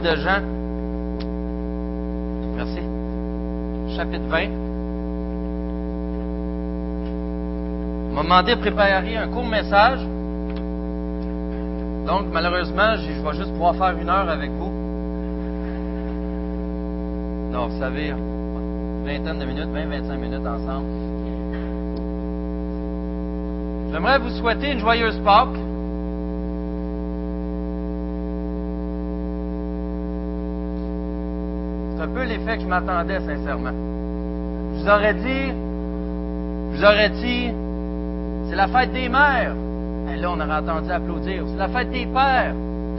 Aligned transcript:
de 0.00 0.16
Jean. 0.16 0.42
Merci. 2.56 2.82
Chapitre 3.96 4.26
20. 4.28 4.48
On 8.10 8.14
m'a 8.14 8.22
demandé 8.22 8.54
de 8.54 8.60
préparer 8.60 9.16
un 9.16 9.28
court 9.28 9.46
message. 9.46 10.00
Donc, 12.06 12.26
malheureusement, 12.32 12.96
je 12.96 13.10
vais 13.10 13.36
juste 13.36 13.52
pouvoir 13.52 13.74
faire 13.74 13.96
une 14.00 14.08
heure 14.08 14.28
avec 14.28 14.50
vous. 14.50 14.72
Non, 17.52 17.66
vous 17.66 17.78
savez, 17.80 18.14
vingtaine 19.04 19.38
de 19.38 19.44
minutes, 19.44 19.68
20-25 19.74 20.16
minutes 20.16 20.46
ensemble. 20.46 20.86
J'aimerais 23.92 24.18
vous 24.18 24.30
souhaiter 24.30 24.72
une 24.72 24.78
joyeuse 24.78 25.18
Pâques. 25.24 25.67
Que 32.48 32.58
je 32.58 32.66
m'attendais, 32.66 33.20
sincèrement. 33.20 33.72
Je 33.72 34.80
vous 34.80 34.88
aurais 34.88 35.12
dit, 35.12 35.52
je 36.72 36.78
vous 36.78 36.82
aurais 36.82 37.10
dit, 37.10 37.52
c'est 38.48 38.56
la 38.56 38.66
fête 38.68 38.90
des 38.90 39.10
mères. 39.10 39.52
Et 40.10 40.16
là, 40.16 40.30
on 40.30 40.40
aurait 40.40 40.56
entendu 40.56 40.90
applaudir. 40.90 41.44
C'est 41.46 41.58
la 41.58 41.68
fête 41.68 41.90
des 41.90 42.06
pères. 42.06 42.54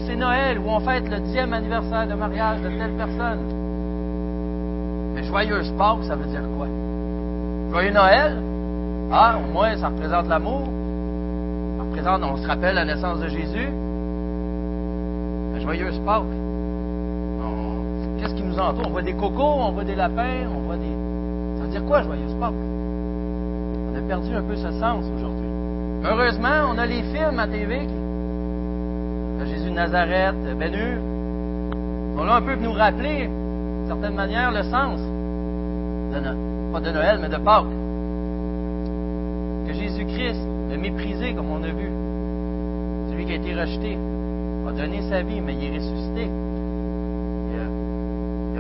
C'est 0.06 0.16
Noël 0.16 0.60
où 0.60 0.70
on 0.70 0.80
fête 0.82 1.10
le 1.10 1.18
dixième 1.22 1.52
anniversaire 1.52 2.08
de 2.08 2.14
mariage 2.14 2.62
de 2.62 2.70
telle 2.70 2.92
personne. 2.92 3.40
Mais 5.16 5.24
joyeuse 5.24 5.74
Pâques, 5.80 6.04
ça 6.04 6.16
veut 6.16 6.28
dire 6.28 6.44
quoi? 6.56 6.68
Joyeux 7.72 7.92
Noël? 7.92 8.38
Ah, 9.12 9.36
au 9.44 9.52
moins, 9.52 9.76
ça 9.78 9.88
représente 9.88 10.28
l'amour. 10.28 10.70
Ça 11.78 11.84
représente, 11.86 12.22
on 12.22 12.38
se 12.38 12.48
rappelle 12.48 12.76
la 12.76 12.86
naissance 12.86 13.20
de 13.20 13.28
Jésus. 13.28 13.70
Mais 15.54 15.62
joyeuse 15.62 16.00
Pâques. 16.06 16.39
Qu'est-ce 18.20 18.34
qui 18.34 18.44
nous 18.44 18.60
entoure? 18.60 18.88
On 18.88 18.90
voit 18.90 19.02
des 19.02 19.14
cocos, 19.14 19.42
on 19.42 19.72
voit 19.72 19.86
des 19.86 19.96
lapins, 19.96 20.48
on 20.54 20.60
voit 20.62 20.76
des. 20.76 20.94
Ça 21.58 21.64
veut 21.64 21.70
dire 21.70 21.86
quoi, 21.86 22.02
joyeuse 22.02 22.34
Pâques? 22.40 22.54
On 22.54 23.98
a 23.98 24.02
perdu 24.02 24.36
un 24.36 24.44
peu 24.44 24.56
ce 24.56 24.72
sens 24.72 25.06
aujourd'hui. 25.16 25.48
Heureusement, 26.04 26.70
on 26.72 26.78
a 26.78 26.86
les 26.86 27.04
films 27.04 27.40
à 27.40 27.48
TV. 27.48 27.88
Jésus 29.46 29.70
de 29.70 29.76
Nazareth. 29.76 30.36
Ils 30.46 32.18
sont 32.18 32.24
là 32.26 32.36
un 32.36 32.42
peu 32.42 32.56
nous 32.56 32.74
rappeler, 32.74 33.28
d'une 33.28 33.88
certaine 33.88 34.16
manière, 34.16 34.52
le 34.52 34.64
sens. 34.64 35.00
De 35.00 36.20
no... 36.20 36.74
Pas 36.74 36.82
de 36.82 36.92
Noël, 36.92 37.20
mais 37.22 37.30
de 37.30 37.38
Pâques. 37.38 37.66
Que 39.66 39.74
Jésus-Christ, 39.74 40.42
le 40.72 40.78
méprisé, 40.78 41.34
comme 41.34 41.50
on 41.52 41.64
a 41.64 41.68
vu, 41.68 41.90
celui 43.10 43.26
qui 43.26 43.32
a 43.32 43.36
été 43.36 43.54
rejeté, 43.54 43.98
a 44.68 44.72
donné 44.72 45.02
sa 45.10 45.22
vie, 45.22 45.42
mais 45.42 45.56
il 45.56 45.64
est 45.74 45.78
ressuscité. 45.78 46.30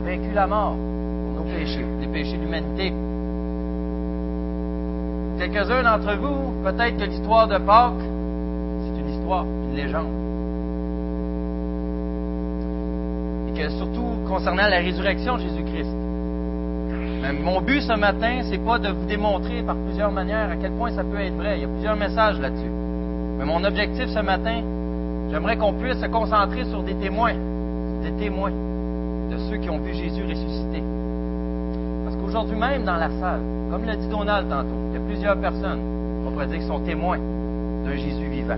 Vaincu 0.09 0.33
la 0.33 0.47
mort 0.47 0.73
pour 0.73 1.45
nos 1.45 1.51
péchés, 1.51 1.85
les 2.01 2.07
péchés 2.07 2.35
de 2.35 2.41
l'humanité. 2.41 2.91
Quelques-uns 5.37 5.83
d'entre 5.83 6.17
vous, 6.17 6.63
peut-être 6.63 6.97
que 6.97 7.03
l'histoire 7.03 7.47
de 7.47 7.59
Pâques, 7.59 7.93
c'est 8.01 9.01
une 9.01 9.09
histoire, 9.13 9.45
une 9.45 9.75
légende. 9.75 10.07
Et 13.49 13.59
que 13.59 13.69
surtout 13.69 14.27
concernant 14.27 14.67
la 14.67 14.77
résurrection 14.77 15.35
de 15.35 15.41
Jésus-Christ. 15.41 15.95
Mais 17.21 17.33
mon 17.33 17.61
but 17.61 17.81
ce 17.81 17.93
matin, 17.93 18.39
c'est 18.49 18.65
pas 18.65 18.79
de 18.79 18.89
vous 18.89 19.05
démontrer 19.05 19.61
par 19.61 19.75
plusieurs 19.75 20.11
manières 20.11 20.49
à 20.49 20.55
quel 20.55 20.71
point 20.71 20.89
ça 20.89 21.03
peut 21.03 21.19
être 21.19 21.35
vrai. 21.35 21.59
Il 21.59 21.61
y 21.61 21.65
a 21.65 21.67
plusieurs 21.67 21.95
messages 21.95 22.39
là-dessus. 22.39 22.71
Mais 23.37 23.45
mon 23.45 23.63
objectif 23.63 24.07
ce 24.07 24.21
matin, 24.21 24.63
j'aimerais 25.29 25.55
qu'on 25.55 25.73
puisse 25.73 25.99
se 25.99 26.07
concentrer 26.07 26.65
sur 26.65 26.81
des 26.81 26.95
témoins, 26.95 27.35
des 28.01 28.13
témoins 28.13 28.68
ont 29.69 29.79
vu 29.79 29.93
Jésus 29.93 30.23
ressusciter. 30.23 30.83
Parce 32.05 32.15
qu'aujourd'hui 32.17 32.57
même 32.57 32.83
dans 32.83 32.97
la 32.97 33.09
salle, 33.19 33.41
comme 33.71 33.85
l'a 33.85 33.95
dit 33.95 34.07
Donald 34.07 34.49
tantôt, 34.49 34.67
il 34.89 34.93
y 34.93 34.97
a 34.97 35.05
plusieurs 35.05 35.37
personnes, 35.37 35.79
on 36.25 36.31
pourrait 36.31 36.47
dire, 36.47 36.59
qui 36.59 36.67
sont 36.67 36.79
témoins 36.79 37.19
d'un 37.85 37.95
Jésus 37.95 38.27
vivant. 38.27 38.57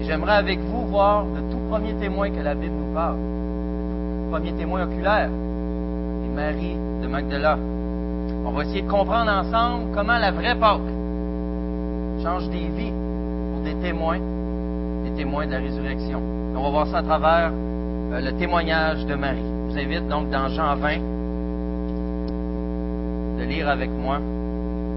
Et 0.00 0.04
j'aimerais 0.04 0.36
avec 0.36 0.58
vous 0.60 0.86
voir 0.86 1.24
le 1.24 1.40
tout 1.52 1.60
premier 1.68 1.94
témoin 1.94 2.30
que 2.30 2.40
la 2.40 2.54
Bible 2.54 2.74
nous 2.74 2.94
parle, 2.94 3.16
le 3.16 4.30
premier 4.30 4.52
témoin 4.52 4.84
oculaire, 4.84 5.28
Marie 6.34 6.76
de 7.00 7.06
Magdala. 7.06 7.56
On 8.44 8.50
va 8.50 8.64
essayer 8.64 8.82
de 8.82 8.90
comprendre 8.90 9.30
ensemble 9.30 9.94
comment 9.94 10.18
la 10.18 10.32
vraie 10.32 10.56
Pâque 10.56 10.80
change 12.22 12.48
des 12.48 12.66
vies 12.68 12.92
pour 13.52 13.62
des 13.62 13.74
témoins, 13.76 14.18
des 15.04 15.12
témoins 15.16 15.46
de 15.46 15.52
la 15.52 15.58
résurrection. 15.58 16.20
On 16.56 16.62
va 16.62 16.70
voir 16.70 16.86
ça 16.88 16.98
à 16.98 17.02
travers 17.02 17.52
euh, 18.14 18.20
le 18.20 18.32
témoignage 18.36 19.04
de 19.06 19.14
Marie. 19.14 19.42
Je 19.68 19.72
vous 19.72 19.78
invite 19.78 20.08
donc 20.08 20.30
dans 20.30 20.48
Jean 20.48 20.76
20 20.76 20.98
de 23.38 23.44
lire 23.44 23.68
avec 23.68 23.90
moi 23.90 24.18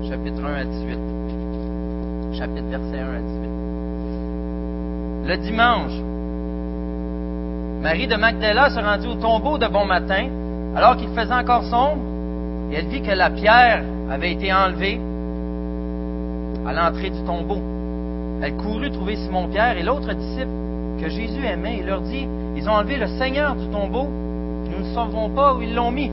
chapitre 0.08 0.44
1 0.46 0.54
à 0.54 0.64
18. 0.64 0.98
Chapitre 2.38 2.68
verset 2.68 3.00
1 3.00 3.16
à 3.16 3.20
18. 3.20 3.48
Le 5.30 5.38
dimanche, 5.38 5.94
Marie 7.82 8.08
de 8.08 8.16
Magdala 8.16 8.70
se 8.70 8.80
rendit 8.80 9.08
au 9.08 9.16
tombeau 9.16 9.58
de 9.58 9.68
bon 9.68 9.86
matin, 9.86 10.28
alors 10.76 10.96
qu'il 10.96 11.10
faisait 11.10 11.34
encore 11.34 11.64
sombre, 11.64 12.02
et 12.72 12.76
elle 12.76 12.88
vit 12.88 13.02
que 13.02 13.12
la 13.12 13.30
pierre 13.30 13.84
avait 14.12 14.34
été 14.34 14.54
enlevée 14.54 15.00
à 16.68 16.74
l'entrée 16.74 17.10
du 17.10 17.22
tombeau. 17.24 17.62
Elle 18.42 18.56
courut 18.58 18.92
trouver 18.92 19.16
Simon-Pierre 19.16 19.78
et 19.78 19.84
l'autre 19.84 20.14
disciple 20.14 20.52
que 21.02 21.10
Jésus 21.10 21.44
aimait 21.46 21.80
et 21.80 21.84
leur 21.84 22.02
dit, 22.02 22.28
ils 22.58 22.68
ont 22.68 22.74
enlevé 22.74 22.98
le 22.98 23.08
Seigneur 23.20 23.56
du 23.56 23.68
tombeau, 23.68 24.08
nous 24.08 24.80
ne 24.80 24.94
savons 24.96 25.30
pas 25.30 25.54
où 25.54 25.62
ils 25.62 25.76
l'ont 25.76 25.92
mis. 25.92 26.12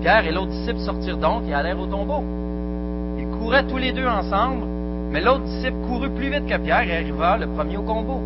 Pierre 0.00 0.26
et 0.26 0.32
l'autre 0.32 0.50
disciple 0.50 0.80
sortirent 0.80 1.18
donc 1.18 1.42
et 1.46 1.54
allèrent 1.54 1.78
au 1.78 1.86
tombeau. 1.86 2.24
Ils 3.18 3.28
couraient 3.38 3.66
tous 3.66 3.76
les 3.76 3.92
deux 3.92 4.06
ensemble, 4.06 4.64
mais 5.10 5.20
l'autre 5.20 5.44
disciple 5.44 5.76
courut 5.86 6.10
plus 6.10 6.30
vite 6.30 6.46
que 6.46 6.56
Pierre 6.56 6.88
et 6.88 6.96
arriva 6.96 7.36
le 7.36 7.46
premier 7.48 7.76
au 7.76 7.82
tombeau. 7.82 8.20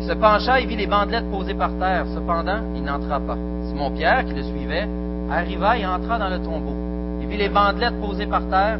Il 0.00 0.06
se 0.06 0.12
pencha 0.12 0.60
et 0.60 0.66
vit 0.66 0.76
les 0.76 0.86
bandelettes 0.86 1.30
posées 1.30 1.54
par 1.54 1.70
terre. 1.78 2.04
Cependant, 2.14 2.60
il 2.76 2.82
n'entra 2.82 3.18
pas. 3.20 3.36
Simon 3.68 3.90
Pierre, 3.90 4.24
qui 4.24 4.34
le 4.34 4.42
suivait, 4.42 4.86
arriva 5.30 5.78
et 5.78 5.86
entra 5.86 6.18
dans 6.18 6.28
le 6.28 6.38
tombeau. 6.38 6.74
Il 7.22 7.26
vit 7.26 7.38
les 7.38 7.48
bandelettes 7.48 8.00
posées 8.00 8.26
par 8.26 8.46
terre. 8.48 8.78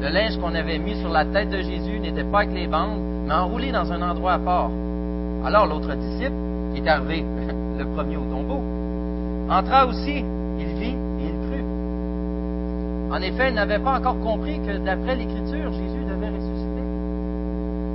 Le 0.00 0.08
linge 0.08 0.38
qu'on 0.38 0.54
avait 0.54 0.78
mis 0.78 0.96
sur 1.00 1.10
la 1.10 1.24
tête 1.24 1.50
de 1.50 1.58
Jésus 1.58 1.98
n'était 1.98 2.24
pas 2.24 2.40
avec 2.40 2.54
les 2.54 2.66
bandes, 2.66 3.00
mais 3.26 3.34
enroulé 3.34 3.72
dans 3.72 3.92
un 3.92 4.02
endroit 4.02 4.34
à 4.34 4.38
part. 4.38 4.70
Alors 5.44 5.66
l'autre 5.66 5.94
disciple, 5.94 6.32
qui 6.74 6.80
est 6.80 6.88
arrivé 6.88 7.24
le 7.78 7.84
premier 7.86 8.16
au 8.16 8.24
tombeau, 8.24 8.60
entra 9.48 9.86
aussi 9.86 10.24
il 10.58 10.74
vit 10.74 10.96
et 11.20 11.28
il 11.28 11.48
crut. 11.48 11.64
En 13.12 13.20
effet, 13.22 13.48
il 13.48 13.54
n'avait 13.54 13.78
pas 13.78 13.98
encore 13.98 14.20
compris 14.20 14.60
que 14.60 14.76
d'après 14.78 15.16
l'Écriture, 15.16 15.72
Jésus 15.72 16.04
devait 16.04 16.28
ressusciter. 16.28 16.84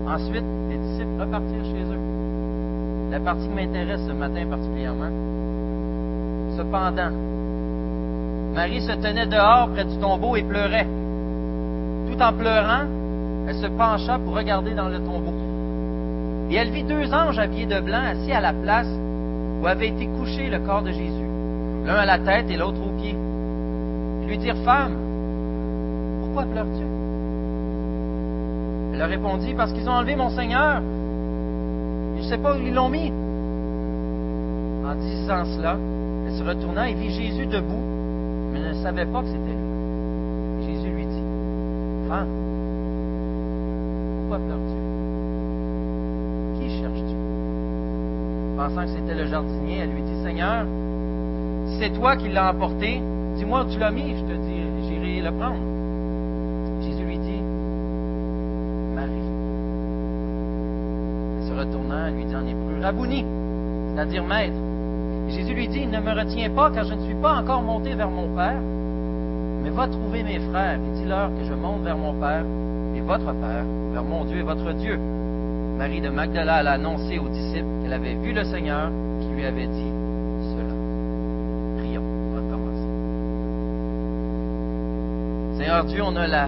Ensuite, 0.08 0.46
les 0.70 0.78
disciples 0.78 1.22
repartirent 1.22 1.66
chez 1.66 1.84
eux. 1.84 3.12
La 3.12 3.20
partie 3.20 3.48
qui 3.48 3.54
m'intéresse 3.54 4.02
ce 4.06 4.12
matin 4.12 4.46
particulièrement. 4.50 5.12
Cependant, 6.58 7.12
Marie 8.56 8.82
se 8.82 8.94
tenait 8.94 9.28
dehors 9.28 9.70
près 9.70 9.86
du 9.86 9.98
tombeau 9.98 10.36
et 10.36 10.44
pleurait. 10.44 10.88
Tout 12.10 12.22
en 12.22 12.34
pleurant, 12.34 12.86
elle 13.48 13.56
se 13.56 13.68
pencha 13.68 14.18
pour 14.18 14.36
regarder 14.36 14.74
dans 14.74 14.90
le 14.90 15.00
tombeau. 15.00 15.35
Et 16.50 16.56
elle 16.56 16.70
vit 16.70 16.84
deux 16.84 17.14
anges 17.14 17.40
habillés 17.40 17.66
de 17.66 17.80
blanc 17.80 18.04
assis 18.06 18.32
à 18.32 18.42
la 18.42 18.54
place 18.54 18.90
où 19.62 19.68
avait 19.68 19.90
été 19.90 20.08
couché 20.08 20.50
le 20.50 20.60
corps 20.60 20.84
de 20.84 20.92
Jésus 20.92 21.26
l'un 21.86 21.96
à 21.96 22.06
la 22.06 22.20
tête 22.20 22.50
et 22.50 22.58
l'autre 22.58 22.82
aux 22.82 23.00
pieds. 23.00 23.16
Ils 24.22 24.28
lui 24.28 24.38
dirent, 24.38 24.58
Femme, 24.66 24.98
pourquoi 26.22 26.44
pleures-tu? 26.46 26.84
Elle 28.94 29.00
leur 29.00 29.10
répondit, 29.10 29.54
Parce 29.54 29.72
qu'ils 29.72 29.88
ont 29.88 29.94
enlevé 29.94 30.16
mon 30.16 30.30
Seigneur. 30.30 30.82
Je 32.18 32.24
ne 32.24 32.28
sais 32.28 32.38
pas 32.38 32.56
où 32.56 32.58
ils 32.58 32.74
l'ont 32.74 32.90
mis. 32.90 33.12
En 34.84 34.96
disant 34.96 35.46
cela, 35.46 35.78
elle 36.26 36.34
se 36.34 36.44
retourna 36.44 36.90
et 36.90 36.94
vit 36.94 37.12
Jésus 37.12 37.46
debout, 37.46 37.84
mais 38.52 38.60
ne 38.60 38.74
savait 38.74 39.06
pas 39.06 39.22
que 39.22 39.28
c'était 39.28 39.54
lui. 39.54 40.66
Jésus 40.66 40.90
lui 40.90 41.06
dit, 41.06 41.24
Femme, 42.08 42.28
pourquoi 44.22 44.38
pleures-tu? 44.38 44.65
Pensant 48.58 48.84
que 48.84 48.88
c'était 48.88 49.16
le 49.16 49.26
jardinier, 49.28 49.80
elle 49.80 49.90
lui 49.90 50.02
dit, 50.02 50.24
Seigneur, 50.24 50.66
c'est 51.78 51.90
toi 51.90 52.16
qui 52.16 52.30
l'as 52.30 52.52
emporté, 52.52 53.02
dis-moi 53.36 53.64
où 53.64 53.70
tu 53.70 53.78
l'as 53.78 53.92
mis, 53.92 54.16
je 54.16 54.22
te 54.22 54.38
dis, 54.38 54.62
j'irai 54.88 55.22
le 55.22 55.32
prendre. 55.32 55.60
Jésus 56.82 57.04
lui 57.04 57.18
dit, 57.18 57.42
Marie. 58.96 59.12
Elle 61.38 61.48
se 61.48 61.54
retournant, 61.54 62.06
elle 62.08 62.16
lui 62.16 62.26
dit 62.26 62.36
en 62.36 62.48
hébreu, 62.48 62.82
Rabouni, 62.82 63.26
c'est-à-dire 63.94 64.24
maître. 64.24 64.56
Jésus 65.28 65.54
lui 65.54 65.68
dit, 65.68 65.86
ne 65.86 66.00
me 66.00 66.12
retiens 66.18 66.50
pas, 66.52 66.72
car 66.72 66.86
je 66.86 66.94
ne 66.94 67.02
suis 67.02 67.16
pas 67.16 67.34
encore 67.42 67.62
monté 67.62 67.94
vers 67.94 68.10
mon 68.10 68.30
Père, 68.36 68.62
mais 69.64 69.70
va 69.70 69.88
trouver 69.88 70.24
mes 70.24 70.40
frères 70.40 70.76
et 70.76 71.00
dis-leur 71.02 71.30
que 71.30 71.44
je 71.44 71.54
monte 71.54 71.82
vers 71.82 71.98
mon 71.98 72.14
Père 72.14 72.46
et 72.96 73.02
votre 73.02 73.34
Père, 73.34 73.66
vers 73.92 74.04
mon 74.04 74.24
Dieu 74.24 74.40
et 74.40 74.44
votre 74.44 74.72
Dieu. 74.72 74.98
Marie 75.78 76.00
de 76.00 76.10
Magdala, 76.10 76.56
a 76.56 76.72
annoncé 76.72 77.20
aux 77.20 77.28
disciples 77.28 77.68
qu'elle 77.82 77.94
avait 77.94 78.16
vu 78.16 78.32
le 78.32 78.46
Seigneur 78.46 78.90
qui 79.20 79.28
lui 79.28 79.44
avait 79.44 79.68
dit 79.68 79.92
cela. 80.52 80.74
Prions 81.78 82.02
pour 82.32 82.42
commencer. 82.50 82.88
Seigneur 85.58 85.84
Dieu, 85.84 86.02
on 86.02 86.16
a 86.16 86.28
la 86.28 86.48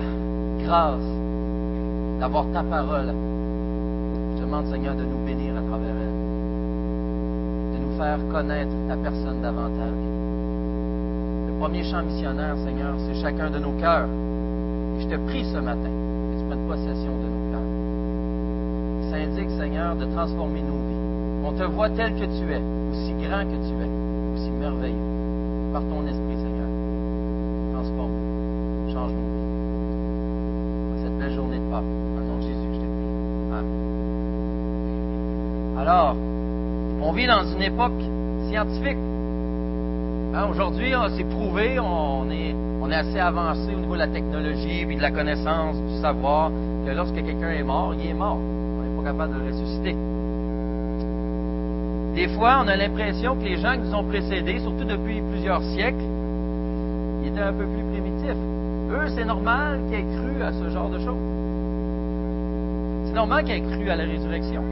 grâce 0.63 1.01
d'avoir 2.21 2.45
ta 2.53 2.63
parole. 2.63 3.13
Je 4.37 4.41
demande, 4.41 4.67
Seigneur, 4.67 4.95
de 4.95 5.03
nous 5.03 5.25
bénir 5.25 5.57
à 5.57 5.61
travers 5.61 5.89
elle, 5.89 6.17
de 7.73 7.83
nous 7.83 7.97
faire 7.97 8.19
connaître 8.31 8.71
ta 8.87 8.95
personne 8.95 9.41
davantage. 9.41 9.91
Le 11.47 11.59
premier 11.59 11.83
chant 11.83 12.01
missionnaire, 12.03 12.55
Seigneur, 12.63 12.93
c'est 13.05 13.21
chacun 13.21 13.49
de 13.49 13.59
nos 13.59 13.73
cœurs. 13.73 14.07
Je 14.99 15.05
te 15.07 15.15
prie 15.27 15.43
ce 15.51 15.57
matin 15.57 16.06
de 19.97 20.05
transformer 20.05 20.61
nos 20.61 20.77
vies. 20.77 20.95
On 21.43 21.51
te 21.53 21.63
voit 21.63 21.89
tel 21.89 22.13
que 22.13 22.25
tu 22.25 22.51
es, 22.51 22.61
aussi 22.91 23.13
grand 23.21 23.43
que 23.43 23.55
tu 23.55 23.73
es, 23.81 23.89
aussi 24.35 24.51
merveilleux. 24.51 25.73
Par 25.73 25.81
ton 25.81 26.05
esprit, 26.07 26.37
Seigneur, 26.37 26.67
transforme-nous, 27.73 28.93
change 28.93 29.11
nos 29.11 29.17
vies. 29.17 29.47
Cette 31.03 31.17
belle 31.17 31.33
journée 31.33 31.57
de 31.57 31.71
Pâques, 31.71 31.83
au 31.83 32.21
nom 32.21 32.37
de 32.37 32.41
Jésus, 32.41 32.69
je 32.73 32.77
te 32.77 32.85
prie. 32.85 33.11
Amen. 33.51 33.65
Alors, 35.79 36.15
on 37.01 37.11
vit 37.11 37.27
dans 37.27 37.43
une 37.43 37.61
époque 37.61 38.01
scientifique. 38.49 38.97
Hein, 40.35 40.47
aujourd'hui, 40.51 40.93
c'est 41.15 41.23
prouvé, 41.29 41.79
on 41.79 42.29
est, 42.29 42.55
on 42.81 42.91
est 42.91 42.95
assez 42.95 43.19
avancé 43.19 43.73
au 43.75 43.79
niveau 43.79 43.93
de 43.93 43.99
la 43.99 44.07
technologie, 44.07 44.85
puis 44.85 44.95
de 44.95 45.01
la 45.01 45.11
connaissance, 45.11 45.77
du 45.77 46.01
savoir, 46.01 46.51
que 46.85 46.91
lorsque 46.91 47.15
quelqu'un 47.15 47.51
est 47.51 47.63
mort, 47.63 47.93
il 47.99 48.09
est 48.09 48.13
mort. 48.13 48.37
On 49.07 49.13
n'est 49.13 49.17
pas 49.17 49.23
capable 49.23 49.39
de 49.39 49.51
ressusciter. 49.51 49.95
Des 52.15 52.27
fois, 52.35 52.61
on 52.63 52.67
a 52.67 52.75
l'impression 52.75 53.35
que 53.35 53.43
les 53.43 53.57
gens 53.57 53.73
qui 53.73 53.87
nous 53.87 53.95
ont 53.95 54.03
précédés, 54.03 54.59
surtout 54.59 54.83
depuis 54.83 55.21
plusieurs 55.31 55.61
siècles, 55.61 56.03
étaient 57.25 57.39
un 57.39 57.53
peu 57.53 57.65
plus 57.65 57.83
primitifs. 57.91 58.37
Eux, 58.91 59.07
c'est 59.15 59.23
normal 59.23 59.79
qu'ils 59.87 59.99
aient 59.99 60.17
cru 60.17 60.43
à 60.43 60.51
ce 60.51 60.69
genre 60.69 60.89
de 60.89 60.99
choses. 60.99 61.23
C'est 63.05 63.13
normal 63.13 63.45
qu'ils 63.45 63.55
aient 63.55 63.61
cru 63.61 63.89
à 63.89 63.95
la 63.95 64.03
résurrection. 64.03 64.63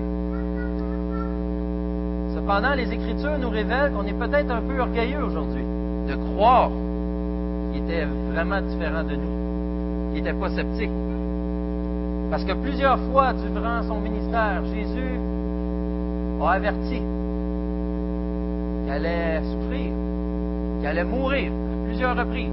Cependant, 2.35 2.73
les 2.75 2.91
Écritures 2.91 3.37
nous 3.39 3.49
révèlent 3.49 3.91
qu'on 3.93 4.03
est 4.03 4.19
peut-être 4.19 4.51
un 4.51 4.61
peu 4.61 4.79
orgueilleux 4.79 5.23
aujourd'hui 5.23 5.63
de 6.09 6.15
croire 6.15 6.69
qu'il 7.71 7.83
était 7.83 8.05
vraiment 8.31 8.61
différent 8.61 9.03
de 9.03 9.15
nous, 9.15 10.13
qu'il 10.13 10.23
n'était 10.23 10.37
pas 10.37 10.49
sceptique. 10.49 11.05
Parce 12.35 12.43
que 12.43 12.51
plusieurs 12.51 12.99
fois 13.13 13.31
durant 13.31 13.81
son 13.83 14.01
ministère, 14.01 14.61
Jésus 14.65 15.17
a 16.43 16.51
averti 16.51 17.01
qu'il 18.83 18.91
allait 18.91 19.39
souffrir, 19.39 19.91
qu'il 20.77 20.85
allait 20.85 21.05
mourir 21.05 21.49
à 21.53 21.85
plusieurs 21.85 22.17
reprises 22.17 22.51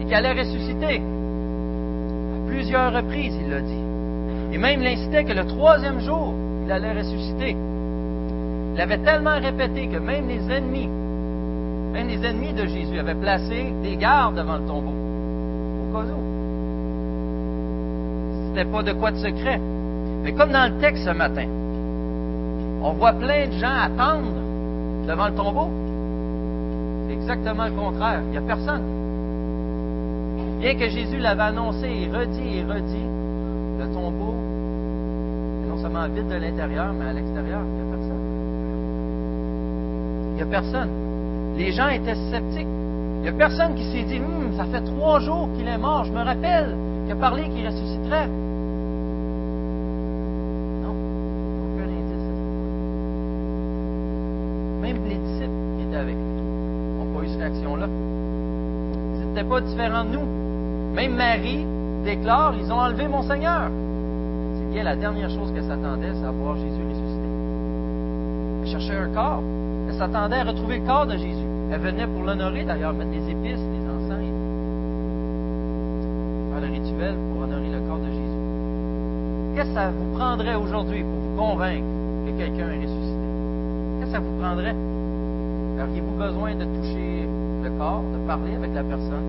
et 0.00 0.04
qu'il 0.06 0.14
allait 0.14 0.40
ressusciter 0.40 1.02
à 1.02 2.48
plusieurs 2.48 2.94
reprises, 2.94 3.36
il 3.38 3.50
l'a 3.50 3.60
dit. 3.60 3.84
Et 4.52 4.56
même 4.56 4.80
l'incitait 4.80 5.24
que 5.24 5.34
le 5.34 5.44
troisième 5.44 6.00
jour, 6.00 6.32
il 6.64 6.72
allait 6.72 6.98
ressusciter. 6.98 7.54
Il 8.74 8.80
avait 8.80 9.04
tellement 9.04 9.38
répété 9.38 9.88
que 9.88 9.98
même 9.98 10.28
les 10.28 10.50
ennemis, 10.50 10.88
même 11.92 12.08
les 12.08 12.24
ennemis 12.24 12.54
de 12.54 12.64
Jésus 12.64 12.98
avaient 12.98 13.14
placé 13.14 13.70
des 13.82 13.96
gardes 13.96 14.36
devant 14.36 14.56
le 14.56 14.66
tombeau. 14.66 14.94
Au 15.90 15.92
cas. 15.92 16.37
Pas 18.64 18.82
de 18.82 18.92
quoi 18.92 19.12
de 19.12 19.18
secret. 19.18 19.60
Mais 20.24 20.32
comme 20.32 20.50
dans 20.50 20.72
le 20.72 20.80
texte 20.80 21.04
ce 21.04 21.10
matin, 21.10 21.46
on 22.82 22.92
voit 22.92 23.12
plein 23.12 23.46
de 23.46 23.52
gens 23.52 23.70
attendre 23.70 24.32
devant 25.06 25.28
le 25.28 25.34
tombeau. 25.34 25.70
C'est 27.06 27.14
exactement 27.14 27.66
le 27.66 27.70
contraire. 27.72 28.20
Il 28.26 28.30
n'y 28.30 28.36
a 28.36 28.40
personne. 28.40 28.82
Bien 30.58 30.74
que 30.74 30.88
Jésus 30.88 31.18
l'avait 31.18 31.42
annoncé 31.42 31.86
et 31.86 32.08
redit 32.08 32.58
et 32.58 32.64
redit, 32.64 33.06
le 33.78 33.86
tombeau 33.94 34.34
est 35.62 35.68
non 35.68 35.80
seulement 35.80 36.08
vide 36.08 36.28
de 36.28 36.34
l'intérieur, 36.34 36.92
mais 36.98 37.10
à 37.10 37.12
l'extérieur, 37.12 37.60
il 37.64 37.74
n'y 37.74 37.80
a 37.80 37.96
personne. 37.96 38.24
Il 40.30 40.34
n'y 40.34 40.42
a 40.42 40.46
personne. 40.46 40.90
Les 41.56 41.70
gens 41.70 41.88
étaient 41.90 42.16
sceptiques. 42.30 42.66
Il 43.18 43.22
n'y 43.22 43.28
a 43.28 43.32
personne 43.32 43.74
qui 43.76 43.84
s'est 43.84 44.02
dit, 44.02 44.18
hum, 44.18 44.52
ça 44.56 44.64
fait 44.64 44.84
trois 44.84 45.20
jours 45.20 45.48
qu'il 45.56 45.68
est 45.68 45.78
mort, 45.78 46.04
je 46.04 46.12
me 46.12 46.22
rappelle 46.22 46.74
qu'il 47.04 47.12
a 47.12 47.20
parlé 47.20 47.48
qu'il 47.50 47.64
ressusciterait. 47.64 48.28
Pas 59.44 59.60
différent 59.60 60.04
de 60.04 60.10
nous. 60.10 60.94
Même 60.94 61.14
Marie 61.14 61.64
déclare, 62.04 62.54
ils 62.60 62.72
ont 62.72 62.80
enlevé 62.80 63.06
mon 63.06 63.22
Seigneur. 63.22 63.70
C'est 64.56 64.70
bien 64.72 64.82
la 64.82 64.96
dernière 64.96 65.30
chose 65.30 65.52
qu'elle 65.52 65.64
s'attendait, 65.64 66.12
c'est 66.12 66.26
à 66.26 66.30
voir 66.32 66.56
Jésus 66.56 66.82
ressusciter. 66.82 67.30
Elle 68.62 68.68
cherchait 68.68 68.98
un 68.98 69.08
corps. 69.14 69.42
Elle 69.88 69.94
s'attendait 69.94 70.36
à 70.36 70.44
retrouver 70.44 70.78
le 70.80 70.86
corps 70.86 71.06
de 71.06 71.16
Jésus. 71.16 71.46
Elle 71.72 71.80
venait 71.80 72.06
pour 72.06 72.24
l'honorer 72.24 72.64
d'ailleurs, 72.64 72.92
mettre 72.92 73.12
des 73.12 73.30
épices, 73.30 73.60
des 73.60 73.88
encens 73.88 74.26
faire 76.50 76.60
le 76.60 76.74
rituel 76.74 77.14
pour 77.32 77.42
honorer 77.44 77.70
le 77.70 77.80
corps 77.88 77.98
de 77.98 78.10
Jésus. 78.10 79.54
Qu'est-ce 79.54 79.68
que 79.68 79.74
ça 79.74 79.90
vous 79.90 80.18
prendrait 80.18 80.56
aujourd'hui 80.56 81.04
pour 81.04 81.20
vous 81.20 81.36
convaincre 81.36 81.86
que 82.26 82.38
quelqu'un 82.38 82.70
est 82.72 82.84
ressuscité? 82.84 83.28
Qu'est-ce 84.00 84.10
que 84.10 84.16
ça 84.16 84.18
vous 84.18 84.36
prendrait? 84.40 84.74
Auriez-vous 85.80 86.18
besoin 86.18 86.54
de 86.56 86.64
toucher 86.64 87.28
de 87.78 88.26
parler 88.26 88.56
avec 88.56 88.74
la 88.74 88.82
personne, 88.82 89.22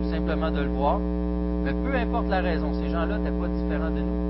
ou 0.00 0.04
simplement 0.10 0.50
de 0.50 0.60
le 0.60 0.68
voir? 0.68 1.00
Mais 1.64 1.72
peu 1.72 1.96
importe 1.96 2.28
la 2.28 2.40
raison, 2.40 2.72
ces 2.72 2.88
gens-là 2.88 3.18
n'étaient 3.18 3.36
pas 3.36 3.48
différents 3.48 3.90
de 3.90 4.00
nous. 4.00 4.26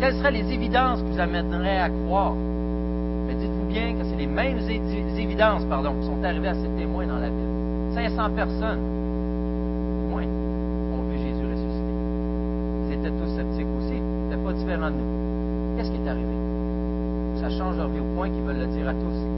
Quelles 0.00 0.14
seraient 0.14 0.30
les 0.30 0.50
évidences 0.50 1.02
qui 1.02 1.10
vous 1.10 1.20
amèneraient 1.20 1.80
à 1.80 1.90
croire? 1.90 2.32
Mais 3.26 3.34
dites-vous 3.34 3.66
bien 3.68 3.92
que 3.92 4.04
c'est 4.08 4.16
les 4.16 4.26
mêmes 4.26 4.58
évidences 5.18 5.64
pardon, 5.64 5.92
qui 6.00 6.06
sont 6.06 6.24
arrivées 6.24 6.48
à 6.48 6.54
ces 6.54 6.68
témoins 6.78 7.06
dans 7.06 7.18
la 7.18 7.28
Bible. 7.28 7.92
500 7.94 8.30
personnes, 8.34 8.80
moins, 10.08 10.22
ont 10.22 11.02
vu 11.10 11.18
Jésus 11.18 11.44
ressusciter. 11.44 11.94
Ils 12.86 12.94
étaient 12.94 13.10
tous 13.10 13.36
sceptiques 13.36 13.66
aussi. 13.78 13.96
Ils 13.96 14.30
n'étaient 14.30 14.42
pas 14.42 14.52
différents 14.54 14.90
de 14.90 14.96
nous. 14.96 15.76
Qu'est-ce 15.76 15.90
qui 15.90 15.98
est 16.02 16.08
arrivé? 16.08 16.36
Ça 17.36 17.50
change 17.50 17.76
leur 17.76 17.88
vie 17.88 18.00
au 18.00 18.16
point 18.16 18.30
qu'ils 18.30 18.44
veulent 18.44 18.60
le 18.60 18.66
dire 18.66 18.88
à 18.88 18.94
tous. 18.94 19.37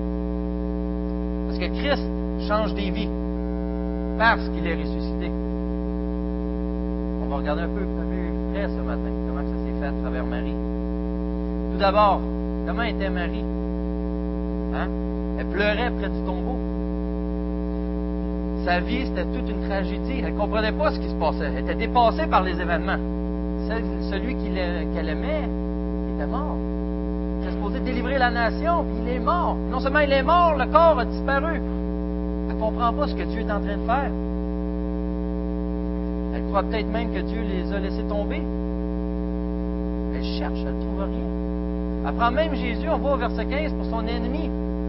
Que 1.61 1.67
Christ 1.67 2.03
change 2.49 2.73
des 2.73 2.89
vies 2.89 3.11
parce 4.19 4.49
qu'il 4.49 4.67
est 4.67 4.77
ressuscité. 4.77 5.31
On 7.23 7.27
va 7.29 7.37
regarder 7.37 7.61
un 7.61 7.69
peu 7.69 7.81
plus 7.81 8.33
près 8.55 8.67
ce 8.67 8.81
matin 8.81 9.11
comment 9.29 9.43
ça 9.43 9.57
s'est 9.67 9.79
fait 9.79 9.89
à 9.89 9.93
travers 10.01 10.25
Marie. 10.25 10.55
Tout 11.73 11.79
d'abord, 11.79 12.23
comment 12.67 12.83
était 12.83 13.11
Marie? 13.11 13.45
Hein? 14.75 14.89
Elle 15.39 15.47
pleurait 15.49 15.91
près 15.99 16.09
du 16.09 16.23
tombeau. 16.23 16.57
Sa 18.65 18.81
vie, 18.81 19.05
c'était 19.09 19.27
toute 19.27 19.51
une 19.51 19.69
tragédie. 19.69 20.23
Elle 20.25 20.33
ne 20.33 20.39
comprenait 20.39 20.73
pas 20.73 20.93
ce 20.93 20.99
qui 20.99 21.11
se 21.11 21.15
passait. 21.17 21.45
Elle 21.45 21.59
était 21.59 21.75
dépassée 21.75 22.27
par 22.27 22.43
les 22.43 22.59
événements. 22.59 22.97
Celui 24.11 24.35
qu'elle 24.35 25.09
aimait, 25.11 25.47
était 26.17 26.27
mort. 26.27 26.57
Supposé 27.61 27.81
délivrer 27.81 28.17
la 28.17 28.31
nation, 28.31 28.85
puis 28.85 29.03
il 29.03 29.17
est 29.17 29.21
mort. 29.21 29.55
Non 29.71 29.81
seulement 29.81 29.99
il 29.99 30.11
est 30.11 30.23
mort, 30.23 30.55
le 30.57 30.65
corps 30.65 30.99
a 30.99 31.05
disparu. 31.05 31.57
Elle 32.49 32.57
ne 32.57 32.59
comprend 32.59 32.91
pas 32.91 33.07
ce 33.07 33.15
que 33.15 33.23
Dieu 33.25 33.41
est 33.41 33.53
en 33.53 33.61
train 33.61 33.77
de 33.77 33.85
faire. 33.85 34.11
Elle 36.35 36.43
croit 36.45 36.63
peut-être 36.63 36.91
même 36.91 37.13
que 37.13 37.21
Dieu 37.21 37.43
les 37.43 37.71
a 37.71 37.79
laissés 37.79 38.05
tomber. 38.05 38.41
Elle 40.15 40.25
cherche, 40.39 40.59
elle 40.67 40.75
ne 40.75 40.81
trouve 40.81 41.03
rien. 41.03 42.09
Elle 42.09 42.15
prend 42.15 42.31
même 42.31 42.55
Jésus, 42.55 42.89
on 42.89 42.97
voit 42.97 43.13
au 43.13 43.19
verset 43.19 43.45
15, 43.45 43.75
pour 43.75 43.85
son 43.91 44.07
ennemi. 44.07 44.49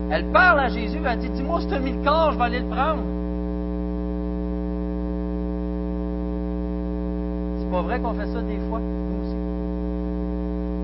Elle 0.09 0.27
parle 0.27 0.61
à 0.61 0.69
Jésus, 0.69 0.99
elle 1.05 1.19
dit 1.19 1.29
Dis-moi 1.29 1.59
si 1.59 1.67
tu 1.67 1.73
as 1.73 1.79
mis 1.79 1.91
le 1.91 2.03
corps, 2.05 2.31
je 2.31 2.37
vais 2.37 2.43
aller 2.45 2.59
le 2.59 2.69
prendre. 2.69 3.03
C'est 7.59 7.69
pas 7.69 7.81
vrai 7.81 7.99
qu'on 7.99 8.13
fait 8.13 8.27
ça 8.27 8.41
des 8.41 8.59
fois, 8.69 8.79
nous 8.79 9.25
aussi. 9.25 9.35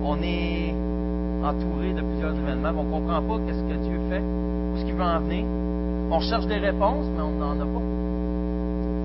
On 0.03 0.17
est 0.21 0.86
entouré 1.47 1.93
de 1.93 2.01
plusieurs 2.01 2.35
événements, 2.35 2.73
on 2.77 2.83
ne 2.83 2.91
comprend 2.91 3.21
pas 3.21 3.39
qu'est-ce 3.45 3.63
que 3.63 3.77
Dieu 3.83 3.99
fait, 4.09 4.21
où 4.21 4.77
ce 4.77 4.83
qu'il 4.85 4.93
veut 4.93 5.03
en 5.03 5.19
venir. 5.19 5.45
On 6.11 6.19
cherche 6.19 6.45
des 6.47 6.57
réponses, 6.57 7.05
mais 7.15 7.21
on 7.21 7.31
n'en 7.31 7.59
a 7.59 7.65
pas. 7.65 7.87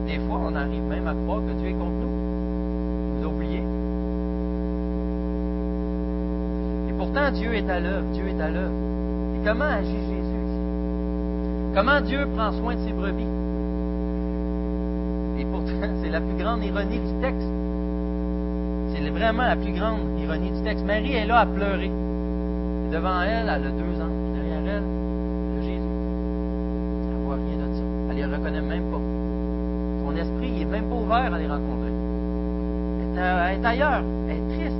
Des 0.07 0.19
fois, 0.27 0.41
on 0.47 0.55
arrive 0.55 0.83
même 0.83 1.07
à 1.07 1.15
croire 1.15 1.41
que 1.41 1.53
Dieu 1.53 1.69
est 1.71 1.73
contre 1.73 1.91
nous. 1.91 3.25
A 3.25 3.29
oubliés. 3.29 3.63
Et 6.89 6.93
pourtant, 6.99 7.31
Dieu 7.33 7.55
est 7.55 7.71
à 7.71 7.79
l'œuvre. 7.79 8.07
Dieu 8.13 8.27
est 8.27 8.41
à 8.41 8.51
l'œuvre. 8.51 8.75
Et 9.37 9.47
comment 9.47 9.65
agit 9.65 9.91
Jésus 9.91 10.13
ici? 10.13 10.61
Comment 11.75 12.01
Dieu 12.01 12.27
prend 12.37 12.53
soin 12.53 12.75
de 12.75 12.81
ses 12.81 12.93
brebis? 12.93 13.27
Et 15.39 15.45
pourtant, 15.45 15.89
c'est 16.03 16.11
la 16.11 16.21
plus 16.21 16.37
grande 16.37 16.65
ironie 16.65 16.99
du 16.99 17.21
texte. 17.21 17.49
C'est 18.95 19.11
vraiment 19.11 19.45
la 19.45 19.57
plus 19.57 19.73
grande 19.73 20.19
ironie 20.21 20.51
du 20.51 20.63
texte. 20.63 20.85
Marie 20.85 21.15
est 21.15 21.27
là 21.27 21.41
à 21.41 21.47
pleurer. 21.47 21.91
Devant 22.93 23.23
elle, 23.23 23.49
elle 23.49 23.49
a 23.49 23.71
deux 23.71 24.03
anges. 24.03 24.35
Derrière 24.35 24.61
elle, 24.67 24.83
a 24.83 25.63
Jésus. 25.63 25.81
Elle 25.81 27.17
ne 27.17 27.25
voit 27.25 27.37
rien 27.37 27.57
de 27.57 27.75
ça. 27.75 27.83
Elle 28.11 28.17
ne 28.17 28.21
les 28.21 28.37
reconnaît 28.37 28.61
même 28.61 28.85
pas. 28.91 29.01
Son 30.05 30.15
esprit 30.15 30.51
n'est 30.59 30.65
même 30.67 30.85
pas 30.91 30.97
ouvert 30.97 31.33
à 31.33 31.39
les 31.39 31.47
rencontrer. 31.47 31.91
Elle 33.17 33.63
est 33.63 33.67
ailleurs. 33.67 34.03
Elle 34.29 34.37
est 34.37 34.57
triste. 34.57 34.77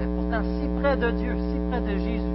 Elle 0.00 0.08
est 0.08 0.12
pourtant 0.16 0.42
si 0.42 0.66
près 0.80 0.96
de 0.96 1.10
Dieu, 1.12 1.36
si 1.38 1.60
près 1.70 1.80
de 1.82 1.98
Jésus. 1.98 2.27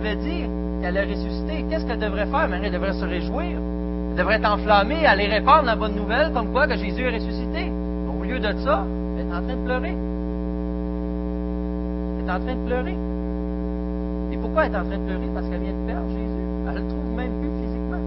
Avait 0.00 0.16
dit 0.16 0.48
qu'elle 0.80 0.96
allait 0.96 1.12
ressusciter. 1.12 1.66
Qu'est-ce 1.68 1.84
qu'elle 1.84 1.98
devrait 1.98 2.24
faire? 2.24 2.48
Marie 2.48 2.62
elle 2.64 2.72
devrait 2.72 2.94
se 2.94 3.04
réjouir. 3.04 3.58
Elle 4.10 4.16
devrait 4.16 4.36
être 4.36 4.50
enflammée, 4.50 5.04
aller 5.04 5.26
répandre 5.26 5.64
la 5.64 5.76
bonne 5.76 5.94
nouvelle, 5.94 6.32
comme 6.32 6.52
quoi 6.52 6.66
que 6.66 6.74
Jésus 6.74 7.02
est 7.02 7.10
ressuscité. 7.10 7.70
Au 8.08 8.24
lieu 8.24 8.38
de 8.38 8.50
ça, 8.64 8.82
elle 9.18 9.26
est 9.26 9.28
en 9.28 9.42
train 9.42 9.56
de 9.56 9.62
pleurer. 9.62 9.94
Elle 12.16 12.26
est 12.26 12.32
en 12.32 12.40
train 12.40 12.54
de 12.54 12.66
pleurer. 12.66 12.96
Et 14.32 14.38
pourquoi 14.38 14.64
elle 14.64 14.72
est 14.72 14.78
en 14.78 14.84
train 14.86 14.96
de 14.96 15.04
pleurer? 15.04 15.28
Parce 15.34 15.46
qu'elle 15.50 15.60
vient 15.60 15.72
de 15.72 15.86
perdre 15.86 16.08
Jésus. 16.08 16.46
Elle 16.66 16.74
ne 16.74 16.80
le 16.80 16.88
trouve 16.88 17.14
même 17.14 17.32
plus 17.38 17.50
physiquement. 17.60 18.00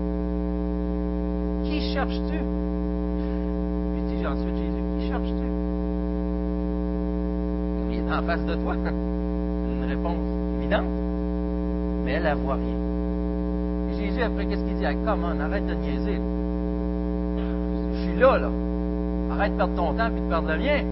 Qui 1.65 1.93
cherches-tu? 1.93 2.39
Lui 3.93 4.01
dit 4.09 4.25
ensuite 4.25 4.57
Jésus, 4.57 4.83
qui 4.97 5.09
cherches-tu? 5.09 5.47
Il 7.91 7.99
est 7.99 8.11
en 8.11 8.23
face 8.23 8.43
de 8.45 8.55
toi. 8.55 8.73
Une 8.83 9.85
réponse 9.87 10.17
évidente. 10.59 11.02
Mais 12.03 12.11
elle, 12.13 12.23
ne 12.23 12.35
voit 12.35 12.55
rien. 12.55 12.75
Et 13.91 14.05
Jésus, 14.05 14.21
après, 14.21 14.45
qu'est-ce 14.45 14.63
qu'il 14.63 14.75
dit? 14.75 14.85
Ah, 14.85 14.93
comment? 15.05 15.29
Arrête 15.39 15.65
de 15.65 15.73
niaiser. 15.73 16.19
Je 17.93 18.01
suis 18.03 18.19
là, 18.19 18.37
là. 18.37 18.49
Arrête 19.31 19.53
de 19.53 19.57
perdre 19.57 19.75
ton 19.75 19.93
temps 19.93 20.07
et 20.07 20.19
de 20.19 20.29
perdre 20.29 20.49
le 20.49 20.57
mien. 20.57 20.83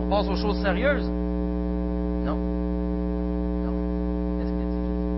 On 0.00 0.10
passe 0.10 0.28
aux 0.28 0.36
choses 0.36 0.60
sérieuses. 0.60 1.08
Non. 2.26 2.36
Non. 3.64 3.72
Qu'est-ce 4.38 4.52
qu'il 4.52 4.68
dit 4.68 4.84
Jésus? 4.84 5.08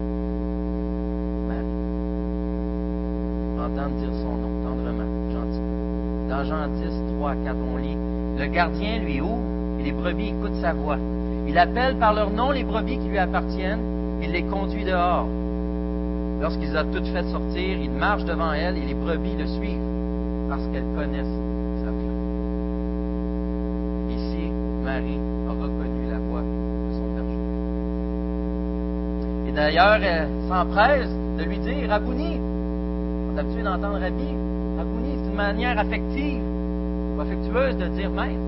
Entendre 3.58 3.96
dire 3.96 4.14
son 4.22 4.36
nom, 4.36 4.52
tendrement, 4.62 5.10
gentiment. 5.32 6.28
Dans 6.28 6.44
Jean 6.44 6.68
10, 6.68 7.16
3 7.16 7.30
à 7.30 7.34
4, 7.34 7.56
on 7.72 7.76
lit 7.78 7.96
Le 8.38 8.46
gardien 8.46 8.98
lui 8.98 9.20
ouvre 9.20 9.42
et 9.80 9.82
les 9.82 9.92
brebis 9.92 10.28
écoutent 10.28 10.60
sa 10.60 10.72
voix. 10.72 10.98
Il 11.48 11.58
appelle 11.58 11.96
par 11.96 12.14
leur 12.14 12.30
nom 12.30 12.50
les 12.52 12.62
brebis 12.62 12.98
qui 12.98 13.08
lui 13.08 13.18
appartiennent 13.18 13.93
il 14.24 14.32
les 14.32 14.42
conduit 14.42 14.84
dehors. 14.84 15.28
Lorsqu'ils 16.40 16.76
ont 16.76 16.84
toutes 16.92 17.06
fait 17.08 17.24
sortir, 17.24 17.78
il 17.78 17.90
marche 17.90 18.24
devant 18.24 18.52
elles 18.52 18.78
et 18.78 18.86
les 18.86 18.94
brebis 18.94 19.36
le 19.36 19.46
suivent 19.46 19.86
parce 20.48 20.62
qu'elles 20.68 20.92
connaissent 20.96 21.38
sa 21.84 21.90
voix. 21.90 22.12
Ici, 24.10 24.50
Marie 24.82 25.20
a 25.46 25.50
reconnu 25.52 26.10
la 26.10 26.18
voix 26.18 26.40
de 26.40 26.92
son 26.94 27.06
berger. 27.14 27.38
Et 29.48 29.52
d'ailleurs, 29.52 30.02
elle 30.02 30.28
s'empresse 30.48 31.10
de 31.38 31.44
lui 31.44 31.58
dire 31.58 31.88
Rabouni. 31.90 32.40
On 32.40 33.36
est 33.36 33.40
habitué 33.40 33.62
d'entendre 33.62 34.00
Rabbi. 34.00 34.28
Rabouni, 34.78 35.18
c'est 35.22 35.30
une 35.30 35.36
manière 35.36 35.78
affective 35.78 36.42
ou 37.16 37.20
affectueuse 37.20 37.76
de 37.76 37.88
dire 37.88 38.10
maître. 38.10 38.40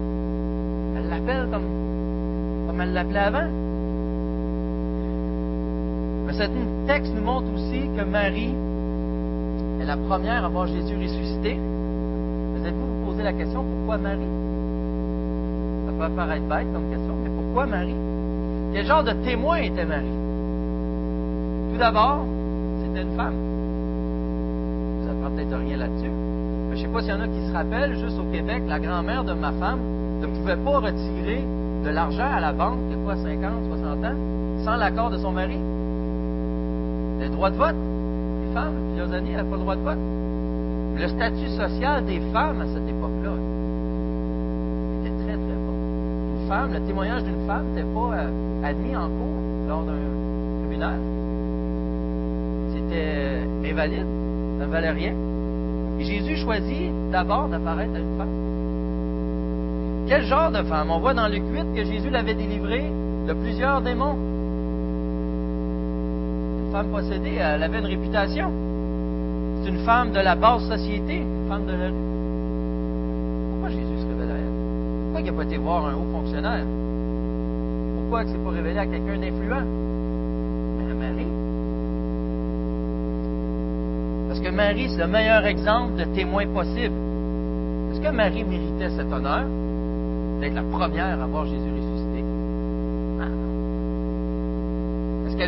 Elle 0.96 1.08
l'appelle 1.10 1.48
comme, 1.50 1.68
comme 2.66 2.80
elle 2.80 2.94
l'appelait 2.94 3.18
avant. 3.18 3.65
Ce 6.36 6.42
texte 6.86 7.14
nous 7.14 7.22
montre 7.22 7.46
aussi 7.54 7.88
que 7.96 8.04
Marie 8.04 8.52
est 9.80 9.86
la 9.86 9.96
première 9.96 10.44
à 10.44 10.48
voir 10.48 10.66
Jésus 10.66 10.94
ressuscité. 10.94 11.58
Vous 11.58 12.66
êtes-vous 12.66 12.86
vous 12.86 13.06
poser 13.06 13.22
la 13.22 13.32
question 13.32 13.64
pourquoi 13.64 13.96
Marie? 13.96 14.28
Ça 15.86 15.92
peut 15.92 16.14
paraître 16.14 16.44
bête 16.44 16.70
comme 16.74 16.90
question, 16.90 17.14
mais 17.24 17.30
pourquoi 17.30 17.64
Marie? 17.64 17.94
Quel 18.74 18.84
genre 18.84 19.02
de 19.02 19.12
témoin 19.24 19.56
était 19.56 19.86
Marie? 19.86 20.12
Tout 21.72 21.78
d'abord, 21.78 22.26
c'était 22.82 23.00
une 23.00 23.16
femme. 23.16 23.34
Vous 25.00 25.06
n'apprend 25.06 25.34
peut-être 25.34 25.56
rien 25.56 25.78
là-dessus. 25.78 26.10
Je 26.70 26.76
ne 26.76 26.82
sais 26.82 26.88
pas 26.88 27.00
s'il 27.00 27.10
y 27.12 27.14
en 27.14 27.20
a 27.20 27.28
qui 27.28 27.46
se 27.48 27.52
rappellent, 27.54 27.96
juste 27.98 28.18
au 28.18 28.30
Québec, 28.30 28.62
la 28.68 28.78
grand-mère 28.78 29.24
de 29.24 29.32
ma 29.32 29.52
femme 29.52 29.80
ne 30.20 30.26
pouvait 30.26 30.56
pas 30.56 30.80
retirer 30.80 31.42
de 31.82 31.88
l'argent 31.88 32.28
à 32.30 32.40
la 32.40 32.52
banque, 32.52 32.76
il 32.90 32.98
y 32.98 33.00
a 33.00 33.04
quoi, 33.04 33.16
50, 33.16 33.52
60 33.70 34.04
ans, 34.04 34.64
sans 34.66 34.76
l'accord 34.76 35.08
de 35.08 35.16
son 35.16 35.32
mari. 35.32 35.56
Droit 37.36 37.50
de 37.50 37.56
vote. 37.56 37.76
Les 38.40 38.54
femmes, 38.54 38.72
plusieurs 38.88 39.12
années, 39.12 39.32
n'avaient 39.32 39.50
pas 39.50 39.56
le 39.56 39.62
droit 39.62 39.76
de 39.76 39.82
vote. 39.82 39.98
Le 40.96 41.06
statut 41.06 41.48
social 41.50 42.02
des 42.06 42.18
femmes 42.32 42.62
à 42.62 42.64
cette 42.64 42.88
époque-là 42.88 43.32
était 45.02 45.14
très, 45.22 45.34
très 45.34 45.36
bas. 45.36 45.76
Une 46.32 46.48
femme, 46.48 46.72
le 46.72 46.80
témoignage 46.80 47.24
d'une 47.24 47.46
femme 47.46 47.66
n'était 47.74 47.86
pas 47.94 48.10
euh, 48.14 48.64
admis 48.64 48.96
en 48.96 49.08
cours 49.08 49.68
lors 49.68 49.82
d'un 49.82 49.98
tribunal. 50.62 50.98
C'était 52.72 53.70
invalide, 53.70 54.06
ça 54.58 54.66
ne 54.66 54.72
valait 54.72 54.92
rien. 54.92 55.12
Et 55.98 56.04
Jésus 56.04 56.38
choisit 56.38 56.90
d'abord 57.12 57.48
d'apparaître 57.48 57.96
à 57.96 57.98
une 57.98 58.16
femme. 58.16 58.28
Quel 60.08 60.24
genre 60.24 60.50
de 60.52 60.62
femme? 60.62 60.90
On 60.90 61.00
voit 61.00 61.12
dans 61.12 61.28
Luc 61.28 61.42
8 61.52 61.74
que 61.74 61.84
Jésus 61.84 62.08
l'avait 62.08 62.34
délivré 62.34 62.90
de 63.28 63.34
plusieurs 63.34 63.82
démons 63.82 64.25
femme 66.76 66.88
possédée, 66.88 67.36
elle 67.40 67.62
avait 67.62 67.78
une 67.78 67.86
réputation. 67.86 68.50
C'est 69.62 69.70
une 69.70 69.78
femme 69.86 70.12
de 70.12 70.20
la 70.20 70.34
basse 70.34 70.68
société, 70.68 71.22
une 71.22 71.48
femme 71.48 71.64
de 71.64 71.72
la 71.72 71.86
rue. 71.86 72.04
Pourquoi 73.50 73.70
Jésus 73.70 73.98
se 74.02 74.06
révèle 74.06 74.30
à 74.30 74.36
elle? 74.36 74.52
Pourquoi 75.04 75.20
il 75.20 75.24
n'a 75.24 75.32
pas 75.32 75.44
été 75.44 75.56
voir 75.56 75.86
un 75.86 75.94
haut 75.94 76.12
fonctionnaire? 76.12 76.66
Pourquoi 77.96 78.22
il 78.22 78.26
ne 78.26 78.32
s'est 78.32 78.44
pas 78.44 78.50
révélé 78.50 78.78
à 78.78 78.84
quelqu'un 78.84 79.16
d'influent? 79.16 79.66
Mais 80.76 80.90
à 80.90 80.94
Marie. 80.94 81.32
Parce 84.28 84.40
que 84.40 84.50
Marie, 84.50 84.90
c'est 84.90 85.00
le 85.00 85.06
meilleur 85.06 85.46
exemple 85.46 85.96
de 85.96 86.04
témoin 86.14 86.46
possible. 86.46 86.94
Est-ce 87.90 88.00
que 88.02 88.10
Marie 88.14 88.44
méritait 88.44 88.90
cet 88.94 89.10
honneur 89.10 89.44
d'être 90.42 90.54
la 90.54 90.62
première 90.62 91.22
à 91.22 91.26
voir 91.26 91.46
Jésus 91.46 91.70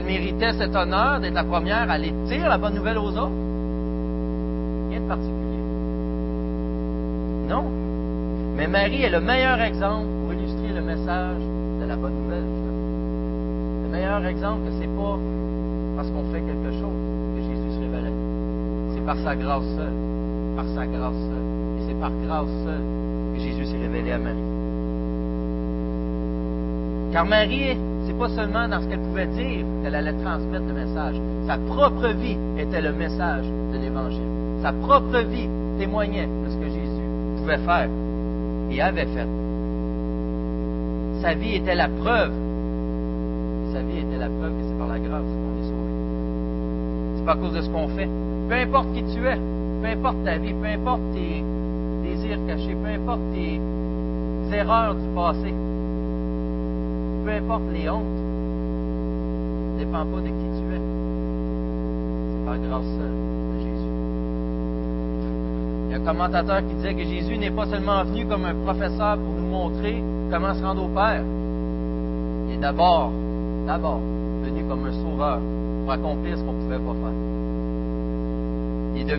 méritait 0.00 0.52
cet 0.52 0.74
honneur 0.74 1.20
d'être 1.20 1.34
la 1.34 1.44
première 1.44 1.90
à 1.90 1.94
aller 1.94 2.12
dire 2.26 2.48
la 2.48 2.58
bonne 2.58 2.74
nouvelle 2.74 2.98
aux 2.98 3.10
autres? 3.10 3.32
Rien 4.90 5.00
de 5.00 5.08
particulier. 5.08 5.62
Non. 7.48 7.64
Mais 8.56 8.66
Marie 8.66 9.02
est 9.02 9.10
le 9.10 9.20
meilleur 9.20 9.60
exemple 9.60 10.06
pour 10.22 10.32
illustrer 10.32 10.72
le 10.74 10.82
message 10.82 11.42
de 11.80 11.86
la 11.86 11.96
bonne 11.96 12.14
nouvelle. 12.14 12.44
Le 13.84 13.88
meilleur 13.88 14.24
exemple 14.26 14.66
que 14.66 14.72
c'est 14.80 14.88
pas 14.88 15.18
parce 15.96 16.10
qu'on 16.10 16.24
fait 16.32 16.40
quelque 16.40 16.72
chose 16.78 16.98
que 17.34 17.42
Jésus 17.42 17.72
se 17.74 17.80
nous. 17.80 18.94
C'est 18.94 19.04
par 19.04 19.16
sa 19.18 19.34
grâce 19.34 19.64
seule. 19.76 19.96
Par 20.56 20.66
sa 20.74 20.86
grâce 20.86 21.14
seule. 21.14 21.78
Et 21.78 21.82
c'est 21.88 22.00
par 22.00 22.10
grâce 22.26 22.50
seule 22.64 22.84
que 23.34 23.40
Jésus 23.40 23.66
s'est 23.66 23.78
révélé 23.78 24.12
à 24.12 24.18
Marie. 24.18 24.36
Car 27.12 27.24
Marie 27.24 27.76
c'est 28.08 28.18
pas 28.18 28.28
seulement 28.30 28.66
dans 28.66 28.80
ce 28.80 28.86
qu'elle 28.86 29.00
pouvait 29.00 29.26
dire 29.26 29.66
qu'elle 29.82 29.94
allait 29.94 30.14
transmettre 30.14 30.64
le 30.66 30.72
message. 30.72 31.16
Sa 31.46 31.58
propre 31.58 32.08
vie 32.08 32.38
était 32.58 32.80
le 32.80 32.92
message 32.92 33.44
de 33.44 33.78
l'Évangile. 33.78 34.62
Sa 34.62 34.72
propre 34.72 35.18
vie 35.28 35.48
témoignait 35.78 36.26
de 36.26 36.50
ce 36.50 36.56
que 36.56 36.68
Jésus 36.70 37.02
pouvait 37.36 37.58
faire 37.58 37.88
et 38.70 38.80
avait 38.80 39.04
fait. 39.04 39.28
Sa 41.20 41.34
vie 41.34 41.56
était 41.56 41.74
la 41.74 41.88
preuve. 41.88 42.32
sa 43.74 43.82
vie 43.82 43.98
était 43.98 44.18
la 44.18 44.28
preuve 44.28 44.52
que 44.52 44.64
c'est 44.66 44.78
par 44.78 44.88
la 44.88 44.98
grâce 44.98 45.28
qu'on 45.28 45.60
est 45.60 45.68
sauvé. 45.68 45.92
C'est 47.16 47.24
pas 47.26 47.32
à 47.32 47.36
cause 47.36 47.52
de 47.52 47.60
ce 47.60 47.68
qu'on 47.68 47.88
fait. 47.88 48.08
Peu 48.48 48.54
importe 48.54 48.90
qui 48.94 49.02
tu 49.02 49.26
es, 49.26 49.38
peu 49.82 49.86
importe 49.86 50.24
ta 50.24 50.38
vie, 50.38 50.54
peu 50.54 50.66
importe 50.66 51.02
tes 51.12 51.44
désirs 52.08 52.38
cachés, 52.46 52.74
peu 52.82 52.88
importe 52.88 53.20
tes 53.34 53.60
erreurs 54.56 54.94
du 54.94 55.06
passé, 55.14 55.52
peu 57.28 57.34
importe 57.34 57.62
les 57.74 57.90
hontes, 57.90 58.04
ne 59.74 59.78
dépend 59.78 60.06
pas 60.06 60.20
de 60.20 60.28
qui 60.28 60.48
tu 60.56 60.74
es. 60.74 60.80
C'est 62.30 62.44
par 62.46 62.56
grâce 62.56 62.86
de 62.86 63.58
Jésus. 63.60 63.92
Il 65.84 65.90
y 65.90 65.94
a 65.94 65.98
un 65.98 66.04
commentateur 66.06 66.60
qui 66.66 66.74
disait 66.76 66.94
que 66.94 67.04
Jésus 67.04 67.36
n'est 67.36 67.50
pas 67.50 67.66
seulement 67.66 68.02
venu 68.04 68.24
comme 68.24 68.46
un 68.46 68.54
professeur 68.54 69.18
pour 69.18 69.34
nous 69.34 69.46
montrer 69.46 70.02
comment 70.30 70.54
se 70.54 70.62
rendre 70.62 70.84
au 70.84 70.88
Père. 70.88 71.22
Il 72.48 72.54
est 72.54 72.58
d'abord, 72.58 73.10
d'abord, 73.66 74.00
venu 74.42 74.64
comme 74.66 74.86
un 74.86 74.92
sauveur 74.92 75.38
pour 75.82 75.92
accomplir 75.92 76.38
ce 76.38 76.42
qu'on 76.42 76.52
ne 76.52 76.62
pouvait 76.62 76.78
pas 76.78 76.94
faire. 76.94 77.18
Il 78.94 79.00
est, 79.00 79.04
il 79.04 79.10
est 79.10 79.16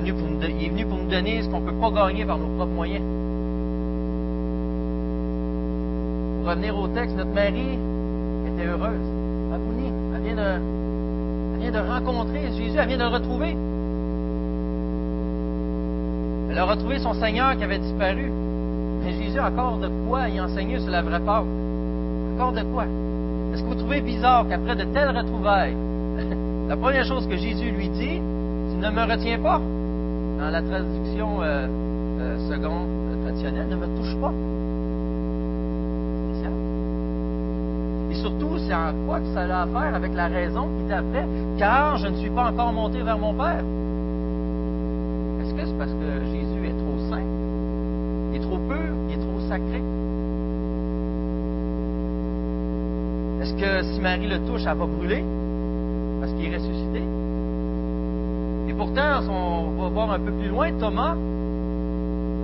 venu 0.69 0.85
pour 0.87 0.97
nous 0.97 1.09
donner 1.09 1.43
ce 1.43 1.47
qu'on 1.47 1.59
ne 1.59 1.65
peut 1.69 1.79
pas 1.79 1.91
gagner 1.91 2.25
par 2.25 2.39
nos 2.39 2.47
propres 2.57 2.73
moyens. 2.73 3.03
Pour 6.39 6.49
revenir 6.49 6.75
au 6.75 6.87
texte, 6.87 7.15
notre 7.15 7.33
mari 7.35 7.77
heureuse. 8.65 9.53
Abouni, 9.53 9.91
elle 10.15 10.21
vient 10.21 10.35
de, 10.35 10.61
elle 11.55 11.61
vient 11.61 11.71
de 11.71 11.89
rencontrer 11.89 12.41
Jésus, 12.55 12.77
elle 12.77 12.87
vient 12.87 12.97
de 12.97 13.03
le 13.03 13.09
retrouver. 13.09 13.55
Elle 16.51 16.57
a 16.57 16.65
retrouvé 16.65 16.99
son 16.99 17.13
Seigneur 17.13 17.55
qui 17.57 17.63
avait 17.63 17.79
disparu. 17.79 18.31
Mais 19.03 19.13
Jésus, 19.13 19.39
encore 19.39 19.77
de 19.77 19.89
quoi 20.07 20.27
y 20.29 20.39
enseigner 20.41 20.79
sur 20.79 20.89
la 20.89 21.01
vraie 21.01 21.19
Pâque? 21.19 21.45
Encore 22.35 22.53
de 22.53 22.63
quoi? 22.63 22.85
Est-ce 23.53 23.63
que 23.63 23.67
vous 23.67 23.75
trouvez 23.75 24.01
bizarre 24.01 24.45
qu'après 24.47 24.75
de 24.75 24.83
telles 24.85 25.15
retrouvailles, 25.15 25.75
la 26.67 26.75
première 26.75 27.05
chose 27.05 27.27
que 27.27 27.37
Jésus 27.37 27.71
lui 27.71 27.89
dit, 27.89 28.21
tu 28.71 28.77
ne 28.77 28.89
me 28.89 29.11
retiens 29.11 29.39
pas? 29.39 29.59
Dans 30.39 30.49
la 30.49 30.61
traduction 30.61 31.41
euh, 31.41 31.67
euh, 32.19 32.49
seconde 32.49 32.87
traditionnelle, 33.23 33.67
ne 33.69 33.75
me 33.75 33.87
touche 33.97 34.15
pas. 34.21 34.31
Surtout, 38.19 38.57
c'est 38.59 38.73
en 38.73 38.93
quoi 39.05 39.19
que 39.19 39.27
ça 39.33 39.41
a 39.41 39.63
à 39.63 39.95
avec 39.95 40.13
la 40.13 40.27
raison 40.27 40.67
qui 40.85 40.93
après, 40.93 41.25
car 41.57 41.97
je 41.97 42.07
ne 42.07 42.15
suis 42.17 42.29
pas 42.29 42.49
encore 42.49 42.71
monté 42.71 43.01
vers 43.01 43.17
mon 43.17 43.33
Père. 43.33 43.63
Est-ce 45.41 45.53
que 45.53 45.65
c'est 45.65 45.77
parce 45.77 45.91
que 45.91 46.25
Jésus 46.25 46.67
est 46.67 46.77
trop 46.77 46.97
saint? 47.09 47.27
Il 48.31 48.37
est 48.37 48.41
trop 48.41 48.57
pur? 48.57 48.93
Il 49.09 49.15
est 49.15 49.19
trop 49.19 49.39
sacré? 49.47 49.81
Est-ce 53.41 53.53
que 53.53 53.83
si 53.93 53.99
Marie 54.01 54.27
le 54.27 54.39
touche, 54.47 54.63
elle 54.69 54.77
va 54.77 54.85
brûler? 54.85 55.23
Parce 56.19 56.33
qu'il 56.33 56.45
est 56.45 56.57
ressuscité? 56.57 57.01
Et 58.67 58.73
pourtant, 58.73 59.21
on 59.29 59.81
va 59.81 59.87
voir 59.89 60.11
un 60.11 60.19
peu 60.19 60.31
plus 60.31 60.49
loin, 60.49 60.71
Thomas 60.79 61.15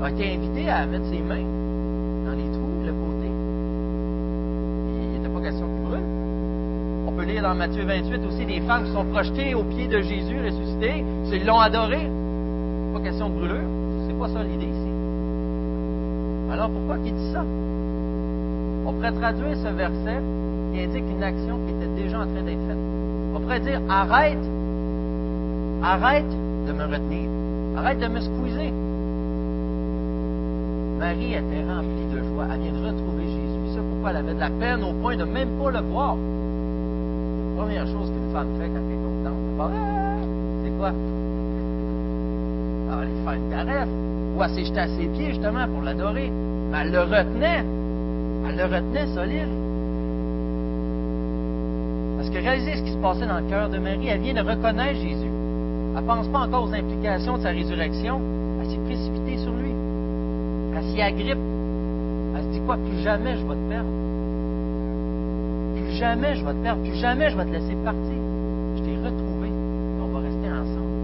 a 0.04 0.10
été 0.10 0.36
invité 0.36 0.70
à 0.70 0.86
mettre 0.86 1.06
ses 1.06 1.20
mains 1.20 1.45
dans 7.46 7.54
Matthieu 7.54 7.84
28 7.86 8.26
aussi 8.26 8.44
des 8.44 8.60
femmes 8.62 8.86
qui 8.86 8.92
sont 8.92 9.06
projetées 9.06 9.54
aux 9.54 9.64
pieds 9.64 9.88
de 9.88 10.02
Jésus 10.02 10.36
ressuscité. 10.44 11.06
Ils 11.32 11.46
l'ont 11.46 11.60
adoré. 11.60 12.10
Pas 12.92 13.00
question 13.02 13.30
de 13.30 13.36
brûlure. 13.36 13.70
C'est 14.08 14.18
pas 14.18 14.30
ça 14.30 14.42
l'idée 14.42 14.66
ici. 14.66 14.92
Alors 16.52 16.72
pourquoi 16.72 16.98
qu'il 17.04 17.14
dit 17.14 17.32
ça? 17.32 17.44
On 18.88 18.94
pourrait 18.94 19.12
traduire 19.12 19.56
ce 19.58 19.68
verset 19.68 20.18
qui 20.74 20.82
indique 20.82 21.04
une 21.08 21.22
action 21.22 21.60
qui 21.68 21.74
était 21.76 22.04
déjà 22.04 22.18
en 22.22 22.26
train 22.26 22.42
d'être 22.42 22.66
faite. 22.68 22.84
On 23.36 23.40
pourrait 23.40 23.60
dire 23.60 23.80
arrête, 23.90 24.46
arrête 25.84 26.32
de 26.66 26.74
me 26.74 26.84
retenir, 26.84 27.30
arrête 27.78 28.00
de 28.00 28.08
me 28.08 28.22
squeezer. 28.22 28.74
Marie 30.98 31.34
était 31.34 31.64
remplie 31.70 32.08
de 32.12 32.24
joie. 32.24 32.46
Elle 32.52 32.62
vient 32.62 32.72
de 32.72 32.88
retrouver 32.88 33.26
Jésus. 33.26 33.76
Ça, 33.76 33.82
pourquoi 33.88 34.10
elle 34.10 34.18
avait 34.18 34.34
de 34.34 34.40
la 34.40 34.50
peine 34.50 34.84
au 34.84 34.94
point 34.94 35.16
de 35.16 35.26
même 35.26 35.50
pas 35.62 35.70
le 35.70 35.82
voir. 35.82 36.16
Première 37.66 37.88
chose 37.88 38.12
qu'une 38.12 38.32
femme 38.32 38.50
fait 38.60 38.68
quand 38.68 38.78
elle 38.78 38.94
est 38.94 39.02
contente, 39.02 39.42
c'est 39.50 39.64
ah, 39.64 39.70
c'est 40.64 40.78
quoi? 40.78 40.92
Elle 42.84 42.96
va 42.96 43.02
aller 43.02 43.12
faire 43.24 43.34
une 43.34 43.50
caresse. 43.50 43.90
Ou 44.38 44.44
elle 44.44 44.50
s'est 44.52 44.66
jetée 44.66 44.80
à 44.82 44.88
ses 44.88 45.08
pieds 45.08 45.30
justement 45.30 45.68
pour 45.68 45.82
l'adorer. 45.82 46.30
Mais 46.70 46.78
elle 46.84 46.92
le 46.92 47.00
retenait. 47.00 47.66
Elle 48.48 48.56
le 48.56 48.64
retenait 48.66 49.08
solide. 49.16 49.50
Parce 52.18 52.30
que 52.30 52.38
réalisez 52.38 52.76
ce 52.76 52.84
qui 52.84 52.92
se 52.92 52.98
passait 52.98 53.26
dans 53.26 53.40
le 53.40 53.50
cœur 53.50 53.68
de 53.68 53.80
Marie. 53.80 54.10
Elle 54.10 54.22
vient 54.22 54.36
de 54.36 54.48
reconnaître 54.48 55.00
Jésus. 55.00 55.32
Elle 55.96 56.04
ne 56.04 56.08
pense 56.08 56.28
pas 56.28 56.42
encore 56.42 56.66
aux 56.66 56.74
implications 56.76 57.38
de 57.38 57.42
sa 57.42 57.50
résurrection. 57.50 58.22
Elle 58.62 58.70
s'est 58.70 58.86
précipitée 58.86 59.40
sur 59.40 59.54
lui. 59.54 59.72
Elle 60.76 60.84
s'y 60.84 61.02
agrippe. 61.02 61.40
Elle 62.36 62.44
se 62.44 62.50
dit 62.50 62.62
quoi? 62.64 62.78
Plus 62.78 63.02
jamais 63.02 63.36
je 63.38 63.44
vais 63.44 63.56
te 63.56 63.70
perdre. 63.70 64.05
Jamais 65.98 66.36
je 66.36 66.46
vais 66.46 66.54
te 66.54 66.58
perdre. 66.64 66.82
Plus 66.82 66.96
jamais 66.96 67.30
je 67.30 67.38
vais 67.38 67.46
te 67.46 67.52
laisser 67.52 67.76
partir. 67.84 68.20
Je 68.78 68.82
t'ai 68.84 68.96
retrouvé. 68.98 69.48
Et 69.48 70.02
on 70.02 70.08
va 70.08 70.20
rester 70.20 70.50
ensemble. 70.50 70.96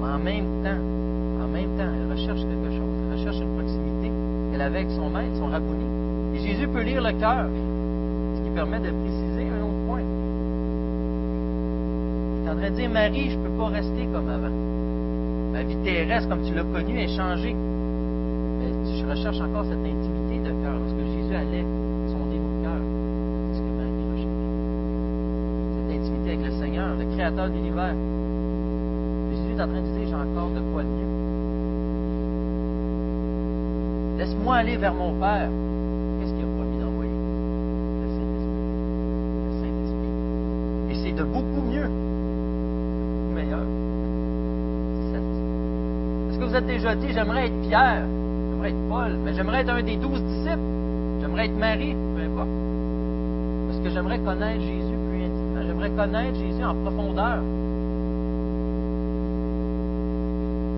Mais 0.00 0.08
en 0.08 0.18
même 0.18 0.62
temps, 0.64 1.44
en 1.44 1.48
même 1.48 1.76
temps, 1.78 1.92
elle 1.94 2.10
recherche 2.10 2.40
quelque 2.40 2.70
chose. 2.76 2.94
Elle 3.06 3.18
recherche 3.18 3.40
une 3.40 3.54
proximité 3.54 4.10
qu'elle 4.50 4.60
avait 4.62 4.78
avec 4.78 4.90
son 4.90 5.10
maître, 5.10 5.36
son 5.38 5.46
rabouni. 5.46 5.84
Et 6.34 6.38
Jésus 6.38 6.68
peut 6.68 6.82
lire 6.82 7.02
le 7.02 7.12
cœur, 7.12 7.46
ce 8.36 8.42
qui 8.42 8.50
permet 8.50 8.78
de 8.78 8.90
préciser 8.90 9.46
un 9.50 9.62
autre 9.64 9.86
point. 9.86 10.00
Il 12.40 12.46
est 12.46 12.50
en 12.50 12.56
train 12.56 12.70
de 12.70 12.74
dire, 12.74 12.90
Marie, 12.90 13.30
je 13.30 13.36
ne 13.36 13.44
peux 13.44 13.56
pas 13.58 13.66
rester 13.66 14.08
comme 14.12 14.28
avant. 14.28 14.54
Ma 15.52 15.62
vie 15.62 15.76
terrestre, 15.84 16.28
comme 16.28 16.42
tu 16.42 16.54
l'as 16.54 16.64
connue, 16.64 16.98
est 16.98 17.16
changée. 17.16 17.54
Mais 17.54 18.70
je 18.98 19.06
recherche 19.06 19.40
encore 19.40 19.64
cette 19.64 19.78
intimité 19.78 20.38
de 20.38 20.50
cœur. 20.62 20.74
Lorsque 20.78 21.04
Jésus 21.14 21.34
allait 21.34 21.64
sonder 22.08 22.38
nos 22.38 22.62
cœurs, 22.62 22.84
c'est 23.50 23.58
ce 23.58 23.62
que 23.62 23.72
Marie 23.74 24.06
recherche. 24.12 24.38
Cette 25.74 25.90
intimité 25.98 26.28
avec 26.32 26.44
le 26.46 26.52
Seigneur, 26.60 26.88
le 26.96 27.06
Créateur 27.30 27.48
de 27.48 27.54
l'univers. 27.54 27.94
Jésus 29.30 29.50
est 29.56 29.62
en 29.62 29.68
train 29.68 29.80
de 29.80 29.86
dire, 29.86 30.08
j'ai 30.08 30.14
encore 30.14 30.50
de 30.50 30.60
quoi 30.72 30.82
de 30.82 30.88
mieux. 30.88 31.10
Laisse-moi 34.18 34.54
aller 34.56 34.76
vers 34.76 34.94
mon 34.94 35.12
Père. 35.12 35.48
Qu'est-ce 36.18 36.32
qu'il 36.32 36.42
a 36.42 36.48
promis 36.56 36.78
d'envoyer? 36.78 37.12
Le 38.02 38.08
Saint-Esprit. 38.16 38.66
Le 39.46 39.52
Saint-Esprit. 39.60 40.10
Et 40.90 40.94
c'est 40.96 41.12
de 41.12 41.22
beaucoup 41.22 41.62
mieux, 41.70 41.88
beaucoup 41.88 43.32
meilleur. 43.32 43.64
Est-ce 46.30 46.38
que 46.38 46.44
vous 46.44 46.56
êtes 46.56 46.66
déjà 46.66 46.96
dit, 46.96 47.12
j'aimerais 47.12 47.46
être 47.46 47.60
Pierre, 47.62 48.02
j'aimerais 48.50 48.70
être 48.70 48.88
Paul, 48.88 49.18
mais 49.24 49.34
j'aimerais 49.34 49.60
être 49.60 49.70
un 49.70 49.82
des 49.84 49.96
douze 49.96 50.20
disciples, 50.20 50.58
j'aimerais 51.20 51.46
être 51.46 51.56
Marie, 51.56 51.94
peu 52.16 52.22
importe. 52.22 52.48
Parce 53.68 53.78
que 53.84 53.90
j'aimerais 53.90 54.18
connaître 54.18 54.60
Jésus 54.62 54.99
connaître 56.00 56.34
Jésus 56.34 56.64
en 56.64 56.74
profondeur. 56.74 57.42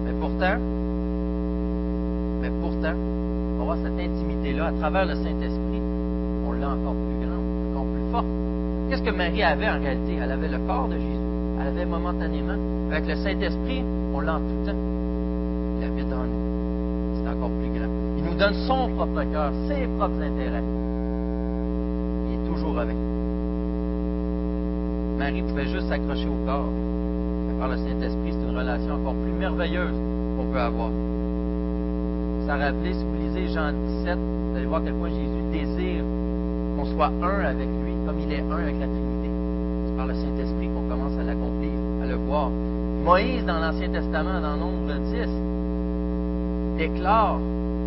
Mais 0.05 0.13
pourtant, 0.19 0.59
mais 2.41 2.51
pourtant, 2.61 2.97
on 2.97 3.59
va 3.59 3.65
voir 3.65 3.77
cette 3.85 4.01
intimité-là 4.01 4.67
à 4.67 4.73
travers 4.73 5.07
le 5.07 5.15
Saint-Esprit, 5.15 5.83
on 6.45 6.53
l'a 6.53 6.71
encore 6.71 6.95
plus 6.95 7.25
grande, 7.25 7.47
encore 7.71 7.87
plus 7.87 8.11
forte. 8.11 8.27
Qu'est-ce 8.91 9.03
que 9.03 9.17
Marie 9.17 9.45
avait 9.45 9.69
en 9.69 9.79
réalité? 9.79 10.19
Elle 10.21 10.33
avait 10.33 10.49
le 10.49 10.59
corps 10.67 10.89
de 10.89 10.97
Jésus. 10.97 11.23
Elle 11.61 11.69
avait 11.69 11.87
momentanément. 11.87 12.59
Avec 12.91 13.07
le 13.07 13.15
Saint-Esprit, 13.15 13.85
on 14.13 14.21
l'a 14.21 14.35
en 14.35 14.41
tout 14.41 14.67
temps. 14.67 14.83
Il 15.79 15.85
habite 15.85 16.13
en 16.13 16.25
nous. 16.27 17.23
C'est 17.23 17.29
encore 17.29 17.51
plus 17.61 17.71
grand. 17.79 17.91
Il 18.19 18.25
nous 18.25 18.35
donne 18.35 18.55
son 18.67 18.89
propre 18.97 19.23
cœur, 19.31 19.53
ses 19.69 19.87
propres 19.87 20.21
intérêts. 20.21 20.65
Il 22.27 22.35
est 22.35 22.53
toujours 22.53 22.81
avec 22.81 22.97
nous. 22.97 23.12
Marie 25.23 25.43
pouvait 25.43 25.69
juste 25.69 25.89
s'accrocher 25.89 26.27
au 26.27 26.45
corps. 26.45 26.67
Mais 27.47 27.55
par 27.61 27.69
le 27.69 27.77
Saint-Esprit, 27.77 28.33
c'est 28.33 28.43
une 28.43 28.59
relation 28.59 28.95
encore 28.95 29.15
plus 29.15 29.31
merveilleuse 29.31 29.95
qu'on 30.37 30.47
peut 30.53 30.59
avoir. 30.59 30.91
Ça 32.47 32.57
rappelait, 32.57 32.93
si 32.93 33.05
vous 33.05 33.15
lisez 33.23 33.55
Jean 33.55 33.71
17, 33.71 34.19
vous 34.19 34.57
allez 34.57 34.67
voir 34.67 34.81
à 34.81 34.85
quel 34.85 34.95
point 34.95 35.11
Jésus 35.11 35.43
désire 35.53 36.03
qu'on 36.77 36.87
soit 36.87 37.13
un 37.23 37.45
avec 37.45 37.69
lui, 37.69 37.95
comme 38.05 38.19
il 38.19 38.33
est 38.33 38.41
un 38.41 38.57
avec 38.57 38.75
la 38.81 38.87
Trinité. 38.87 39.31
C'est 39.87 39.97
par 39.97 40.07
le 40.09 40.15
Saint-Esprit 40.15 40.69
qu'on 40.75 40.89
commence 40.91 41.17
à 41.17 41.23
l'accomplir, 41.23 41.71
à 42.03 42.07
le 42.07 42.17
voir. 42.17 42.51
Moïse, 43.05 43.45
dans 43.47 43.61
l'Ancien 43.61 43.91
Testament, 43.91 44.41
dans 44.41 44.57
Nombre 44.57 44.93
10, 45.07 45.29
déclare, 46.79 47.39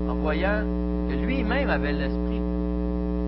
en 0.08 0.14
voyant 0.14 0.64
que 1.10 1.16
lui-même 1.16 1.70
avait 1.70 1.92
l'Esprit, 1.92 2.40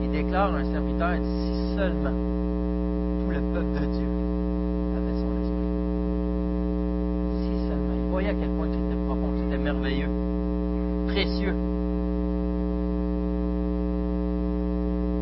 il 0.02 0.12
déclare 0.12 0.56
un 0.56 0.63
serviteur, 0.63 1.15
si 1.22 1.76
seulement 1.76 2.37
Voyait 8.17 8.32
à 8.32 8.34
quel 8.34 8.49
point 8.49 8.65
c'était 8.65 8.95
profond, 9.06 9.30
c'était 9.38 9.62
merveilleux, 9.62 10.10
précieux. 11.06 11.53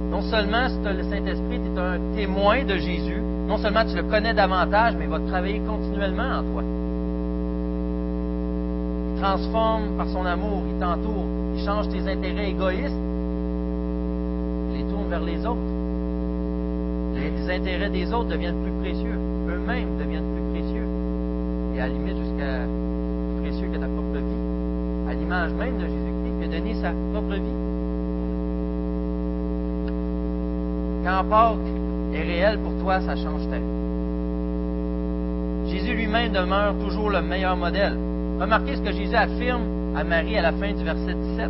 Non 0.09 0.21
seulement 0.21 0.69
si 0.69 0.77
le 0.81 1.03
Saint-Esprit, 1.03 1.59
tu 1.59 1.77
es 1.77 1.81
un 1.81 1.99
témoin 2.15 2.63
de 2.63 2.77
Jésus, 2.77 3.21
non 3.49 3.57
seulement 3.57 3.83
tu 3.83 3.97
le 3.97 4.03
connais 4.03 4.33
davantage, 4.33 4.95
mais 4.97 5.03
il 5.03 5.09
va 5.09 5.19
travailler 5.19 5.59
continuellement 5.67 6.39
en 6.39 6.43
toi. 6.43 6.63
Il 9.11 9.21
transforme 9.21 9.97
par 9.97 10.07
son 10.07 10.25
amour, 10.25 10.63
il 10.73 10.79
t'entoure, 10.79 11.25
il 11.53 11.65
change 11.65 11.89
tes 11.89 11.99
intérêts 11.99 12.51
égoïstes, 12.51 12.95
il 14.71 14.77
les 14.77 14.83
tourne 14.89 15.09
vers 15.09 15.19
les 15.19 15.45
autres. 15.45 15.59
Les 17.13 17.51
intérêts 17.51 17.89
des 17.89 18.13
autres 18.13 18.29
deviennent 18.29 18.63
plus 18.63 18.71
précieux, 18.79 19.19
eux-mêmes 19.49 19.97
deviennent 19.99 20.31
plus 20.33 20.61
précieux, 20.61 20.87
et 21.75 21.81
à 21.81 21.87
la 21.87 21.93
limite 21.93 22.15
jusqu'à 22.15 22.63
plus 22.63 23.51
précieux 23.51 23.67
que 23.67 23.77
ta 23.77 23.87
propre 23.87 24.05
même 25.53 25.77
de 25.77 25.85
Jésus-Christ 25.85 26.39
qui 26.39 26.45
a 26.45 26.59
donné 26.59 26.73
sa 26.75 26.91
propre 27.13 27.35
vie. 27.35 27.65
Quand 31.05 31.23
Pâques, 31.29 31.75
est 32.13 32.23
réel 32.23 32.59
pour 32.59 32.73
toi, 32.81 33.01
ça 33.01 33.15
change 33.15 33.41
ta. 33.49 33.57
Jésus 35.69 35.93
lui-même 35.93 36.31
demeure 36.31 36.75
toujours 36.79 37.09
le 37.09 37.21
meilleur 37.21 37.55
modèle. 37.57 37.97
Remarquez 38.39 38.75
ce 38.75 38.81
que 38.81 38.91
Jésus 38.91 39.15
affirme 39.15 39.63
à 39.95 40.03
Marie 40.03 40.37
à 40.37 40.41
la 40.41 40.51
fin 40.51 40.71
du 40.73 40.83
verset 40.83 41.13
17. 41.13 41.49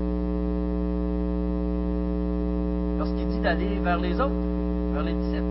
Lorsqu'il 2.99 3.27
dit 3.27 3.39
d'aller 3.39 3.79
vers 3.83 3.99
les 3.99 4.19
autres, 4.19 4.31
vers 4.93 5.03
les 5.03 5.13
disciples. 5.13 5.43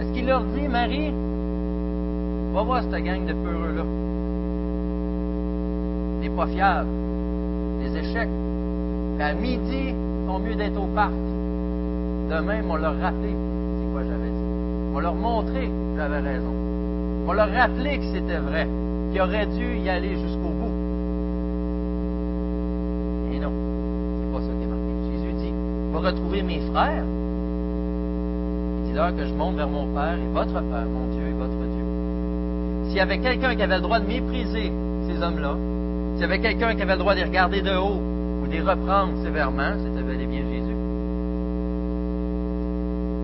Est-ce 0.00 0.12
qu'il 0.12 0.26
leur 0.26 0.42
dit, 0.44 0.68
Marie, 0.68 1.12
va 2.52 2.62
voir 2.62 2.82
cette 2.82 3.04
gang 3.04 3.24
de 3.26 3.32
peureux-là. 3.32 3.84
Les 6.22 6.30
pas 6.30 6.46
fiables, 6.46 6.88
les 7.80 7.96
échecs. 7.96 8.28
à 9.20 9.32
midi, 9.34 9.94
font 10.26 10.38
mieux 10.38 10.54
d'être 10.54 10.80
au 10.80 10.86
parc. 10.94 11.12
Demain, 12.30 12.60
on 12.68 12.76
leur 12.76 12.98
rappelé 13.00 13.30
c'est 13.30 13.92
quoi 13.92 14.02
j'avais 14.02 14.30
dit? 14.30 14.94
On 14.94 15.00
leur 15.00 15.14
montré 15.14 15.66
que 15.66 15.96
j'avais 15.96 16.20
raison. 16.20 16.54
On 17.26 17.32
leur 17.32 17.50
rappelé 17.50 17.98
que 17.98 18.04
c'était 18.12 18.38
vrai, 18.38 18.66
qu'ils 19.10 19.20
auraient 19.20 19.46
dû 19.46 19.78
y 19.78 19.88
aller 19.88 20.16
jusqu'au 20.16 20.50
bout. 20.50 20.72
Et 23.32 23.38
non, 23.38 23.52
c'est 24.20 24.32
pas 24.32 24.40
ça 24.40 24.52
qui 24.56 24.62
est 24.62 24.66
marqué. 24.66 24.92
Jésus 25.12 25.32
dit, 25.38 25.52
va 25.92 25.98
retrouver 26.00 26.42
mes 26.42 26.60
frères. 26.72 27.04
Il 28.78 28.90
dit 28.90 28.94
là 28.94 29.12
que 29.12 29.24
je 29.24 29.34
monte 29.34 29.56
vers 29.56 29.68
mon 29.68 29.86
Père 29.94 30.14
et 30.14 30.32
votre 30.32 30.52
Père, 30.52 30.86
mon 30.86 31.14
Dieu 31.14 31.26
et 31.28 31.32
votre 31.32 31.50
Dieu. 31.50 31.84
S'il 32.86 32.96
y 32.96 33.00
avait 33.00 33.18
quelqu'un 33.18 33.54
qui 33.54 33.62
avait 33.62 33.76
le 33.76 33.82
droit 33.82 34.00
de 34.00 34.06
mépriser 34.06 34.72
ces 35.08 35.22
hommes-là, 35.22 35.54
s'il 36.20 36.28
y 36.28 36.32
avait 36.34 36.42
quelqu'un 36.42 36.76
qui 36.76 36.82
avait 36.82 36.92
le 36.92 36.98
droit 36.98 37.14
de 37.14 37.20
les 37.20 37.24
regarder 37.24 37.62
de 37.62 37.70
haut 37.70 37.98
ou 38.42 38.46
de 38.46 38.52
les 38.52 38.60
reprendre 38.60 39.22
sévèrement, 39.22 39.72
c'était 39.78 40.02
bel 40.02 40.18
bien 40.26 40.42
Jésus. 40.50 40.76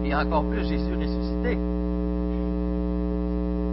Et 0.06 0.14
encore 0.14 0.44
plus 0.44 0.66
Jésus 0.66 0.94
ressuscité. 0.94 1.58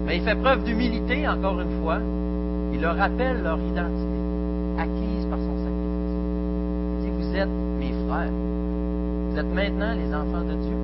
Mais 0.06 0.18
il 0.18 0.24
fait 0.24 0.36
preuve 0.36 0.66
d'humilité, 0.66 1.26
encore 1.26 1.58
une 1.62 1.82
fois. 1.82 2.00
Il 2.74 2.82
leur 2.82 2.98
rappelle 2.98 3.42
leur 3.42 3.58
identité, 3.60 4.20
acquise 4.78 5.26
par 5.30 5.40
son 5.40 5.56
sacrifice. 5.56 6.18
Il 7.00 7.06
dit, 7.06 7.12
vous 7.18 7.36
êtes 7.38 7.48
mes 7.80 7.94
frères. 8.10 8.34
Vous 9.30 9.40
êtes 9.40 9.56
maintenant 9.56 9.94
les 9.94 10.14
enfants 10.14 10.44
de 10.44 10.56
Dieu. 10.66 10.78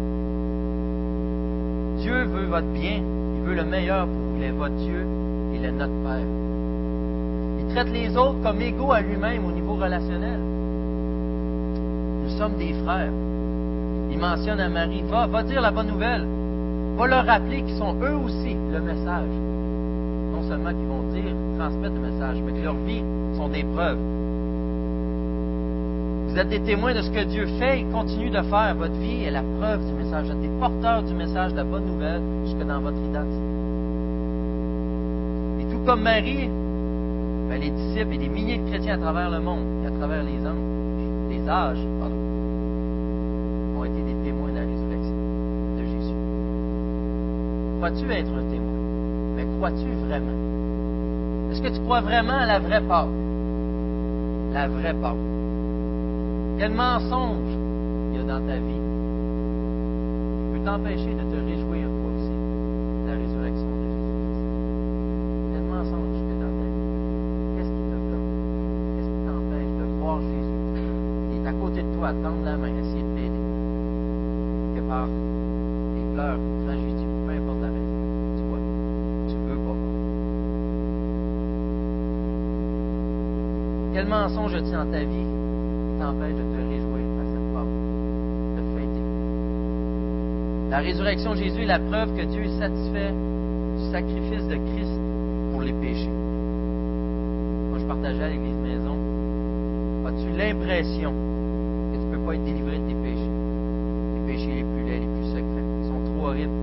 Dieu 1.98 2.24
veut 2.24 2.46
votre 2.46 2.68
bien. 2.68 3.02
Il 3.36 3.42
veut 3.44 3.56
le 3.56 3.66
meilleur 3.66 4.06
pour 4.06 4.16
vous. 4.16 4.38
Il 4.38 4.44
est 4.46 4.52
votre 4.52 4.76
Dieu. 4.76 5.06
Il 5.56 5.66
est 5.66 5.74
notre 5.74 5.92
Père. 6.06 6.49
Traite 7.70 7.92
les 7.92 8.16
autres 8.18 8.42
comme 8.44 8.62
égaux 8.62 8.92
à 8.92 9.02
lui-même 9.02 9.46
au 9.46 9.52
niveau 9.52 9.76
relationnel. 9.76 10.40
Nous 12.24 12.38
sommes 12.38 12.58
des 12.58 12.74
frères. 12.84 13.12
Il 14.12 14.18
mentionne 14.18 14.60
à 14.60 14.70
Marie, 14.70 15.04
va, 15.04 15.28
va 15.28 15.44
dire 15.44 15.62
la 15.62 15.72
bonne 15.72 15.88
nouvelle 15.88 16.26
va 17.00 17.08
leur 17.08 17.26
rappeler 17.26 17.62
qu'ils 17.64 17.78
sont 17.78 17.96
eux 18.02 18.16
aussi 18.26 18.56
le 18.74 18.82
message. 18.82 19.30
Non 20.34 20.44
seulement 20.50 20.72
qu'ils 20.72 20.88
vont 20.88 21.04
dire, 21.14 21.34
transmettre 21.58 21.96
le 21.96 22.12
message, 22.12 22.38
mais 22.46 22.52
que 22.52 22.64
leur 22.64 22.76
vie 22.76 23.04
sont 23.38 23.48
des 23.48 23.64
preuves. 23.64 23.98
Vous 26.28 26.38
êtes 26.38 26.50
des 26.50 26.60
témoins 26.60 26.94
de 26.94 27.02
ce 27.02 27.10
que 27.10 27.24
Dieu 27.24 27.48
fait 27.58 27.80
et 27.80 27.84
continue 27.86 28.30
de 28.30 28.42
faire. 28.42 28.76
Votre 28.78 28.94
vie 28.96 29.24
est 29.24 29.32
la 29.32 29.44
preuve 29.60 29.86
du 29.86 29.94
message. 29.94 30.26
Vous 30.26 30.32
êtes 30.32 30.42
des 30.42 30.60
porteurs 30.60 31.04
du 31.04 31.14
message 31.14 31.52
de 31.54 31.58
la 31.58 31.64
bonne 31.64 31.86
nouvelle 31.86 32.22
jusque 32.46 32.68
dans 32.68 32.82
votre 32.82 32.98
identité. 32.98 33.48
Et 35.62 35.72
tout 35.72 35.80
comme 35.86 36.02
Marie, 36.02 36.50
ben, 37.50 37.60
les 37.60 37.72
disciples 37.72 38.14
et 38.14 38.18
des 38.18 38.30
milliers 38.30 38.58
de 38.60 38.70
chrétiens 38.70 38.94
à 38.96 38.98
travers 38.98 39.30
le 39.32 39.40
monde 39.40 39.66
à 39.88 39.92
travers 39.92 40.24
les 40.24 40.46
âges, 41.50 41.86
ont 43.76 43.84
été 43.86 44.02
des 44.02 44.14
témoins 44.24 44.50
de 44.50 44.56
la 44.56 44.62
résurrection 44.62 45.16
de 45.78 45.84
Jésus. 45.84 46.14
Crois-tu 47.78 48.06
être 48.12 48.32
un 48.38 48.44
témoin? 48.52 48.80
Mais 49.36 49.46
crois-tu 49.58 49.88
vraiment? 50.08 50.38
Est-ce 51.52 51.62
que 51.62 51.70
tu 51.70 51.80
crois 51.82 52.02
vraiment 52.02 52.34
à 52.34 52.46
la 52.46 52.60
vraie 52.60 52.82
Pâque? 52.82 53.08
La 54.54 54.68
vraie 54.68 54.94
Pâque. 54.94 55.16
Quel 56.60 56.72
mensonge 56.74 57.54
il 58.12 58.18
y 58.18 58.20
a 58.20 58.24
dans 58.24 58.46
ta 58.46 58.58
vie 58.58 58.84
qui 60.36 60.48
peut 60.54 60.64
t'empêcher 60.66 61.14
de 61.16 61.24
te 61.24 61.38
réjouir 61.50 61.88
toi 61.88 62.12
aussi 62.16 62.36
de 63.04 63.08
la 63.08 63.14
résurrection 63.14 63.66
de 63.66 63.78
Jésus-Christ? 63.90 64.46
Quel 65.54 65.64
mensonge 65.64 66.14
il 66.14 66.28
y 66.28 66.32
a 66.32 66.38
dans 66.46 66.54
ta 66.60 66.68
vie? 66.68 66.86
Qu'est-ce 67.56 67.72
qui 67.72 67.84
te 67.90 67.96
bloque? 67.96 68.30
Qu'est-ce 68.98 69.10
qui 69.10 69.22
t'empêche 69.26 69.74
de 69.80 69.86
voir 70.00 70.18
Jésus? 70.20 70.60
Il 71.32 71.38
est 71.38 71.48
à 71.48 71.54
côté 71.54 71.80
de 71.82 71.92
toi, 71.96 72.08
tendre 72.12 72.44
la 72.44 72.58
main, 72.58 72.68
essayer 72.68 73.04
de 73.04 73.14
t'aider. 73.16 73.44
Que 74.76 74.82
par 74.82 75.08
des 75.08 76.06
pleurs, 76.14 76.38
des 76.38 76.66
tragédies, 76.66 77.10
peu 77.26 77.32
importe 77.34 77.62
la 77.62 77.68
raison, 77.68 78.02
tu 78.36 78.44
vois, 78.50 78.62
tu 79.28 79.36
veux 79.36 79.56
pas 79.56 79.62
voir. 79.64 79.78
Quel 84.00 84.08
mensonge 84.08 84.56
as-tu 84.56 84.72
dans 84.72 84.90
ta 84.90 85.04
vie 85.04 85.28
t'empêche 86.00 86.32
de 86.32 86.40
te 86.40 86.56
réjouir 86.72 87.04
à 87.20 87.24
cette 87.28 87.48
Pâque, 87.52 87.76
de 88.56 88.62
fêter? 88.80 89.04
La 90.70 90.78
résurrection 90.78 91.32
de 91.32 91.36
Jésus 91.36 91.64
est 91.64 91.66
la 91.66 91.80
preuve 91.80 92.16
que 92.16 92.22
Dieu 92.24 92.46
est 92.46 92.60
satisfait 92.60 93.12
du 93.12 93.92
sacrifice 93.92 94.48
de 94.48 94.56
Christ 94.56 94.98
pour 95.52 95.64
les 95.64 95.74
péchés. 95.74 96.08
Moi, 96.08 97.78
je 97.78 97.84
partageais 97.84 98.24
à 98.24 98.30
l'église 98.30 98.56
maison. 98.56 98.96
As-tu 100.08 100.30
l'impression 100.32 101.12
que 101.12 101.98
tu 101.98 102.06
ne 102.06 102.12
peux 102.16 102.20
pas 102.20 102.36
être 102.36 102.46
délivré 102.46 102.78
de 102.80 102.88
tes 102.88 102.96
péchés? 103.04 103.32
Les 104.16 104.22
péchés 104.32 104.56
les 104.56 104.64
plus 104.64 104.84
laids, 104.88 105.00
les 105.00 105.08
plus 105.08 105.28
secrets, 105.28 105.66
ils 105.84 105.88
sont 105.90 106.00
trop 106.14 106.28
horribles. 106.28 106.56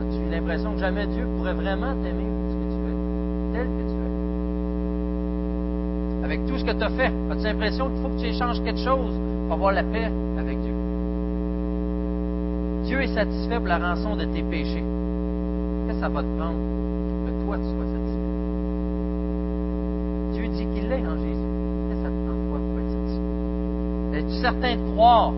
As-tu 0.00 0.18
l'impression 0.32 0.72
que 0.72 0.80
jamais 0.80 1.06
Dieu 1.06 1.28
pourrait 1.36 1.54
vraiment 1.54 1.94
t'aimer 2.02 2.26
pour 2.26 2.50
ce 2.50 2.56
que 2.56 2.66
tu 2.74 2.80
es, 2.90 2.96
tel 3.52 3.68
que 3.68 3.84
tu 3.86 3.94
es? 3.94 4.02
Avec 6.24 6.46
tout 6.46 6.56
ce 6.56 6.63
que 6.63 6.63
tu 6.74 6.84
as 6.84 6.90
fait, 6.90 7.12
as-tu 7.30 7.44
l'impression 7.44 7.88
qu'il 7.88 8.02
faut 8.02 8.08
que 8.08 8.20
tu 8.20 8.26
échanges 8.26 8.62
quelque 8.62 8.80
chose 8.80 9.14
pour 9.46 9.54
avoir 9.54 9.72
la 9.72 9.82
paix 9.82 10.10
avec 10.38 10.60
Dieu? 10.60 10.74
Dieu 12.84 13.00
est 13.02 13.14
satisfait 13.14 13.56
pour 13.56 13.68
la 13.68 13.78
rançon 13.78 14.16
de 14.16 14.24
tes 14.24 14.42
péchés. 14.42 14.84
Qu'est-ce 15.86 15.96
que 15.96 16.00
ça 16.00 16.08
va 16.08 16.22
te 16.22 16.38
prendre 16.38 16.58
que 17.26 17.44
toi 17.44 17.56
tu 17.56 17.64
sois 17.64 17.86
satisfait? 17.86 18.20
Dieu 20.32 20.48
dit 20.48 20.66
qu'il 20.74 20.88
l'est 20.88 21.06
en 21.06 21.16
Jésus. 21.16 21.48
Qu'est-ce 21.88 22.00
que 22.00 22.04
ça 22.04 22.10
te 22.10 22.18
prend 22.26 22.38
toi 22.48 22.58
pour 22.58 22.78
être 22.80 22.90
satisfait? 22.90 24.18
Es-tu 24.18 24.34
certain 24.42 24.76
de 24.76 24.92
croire? 24.92 25.32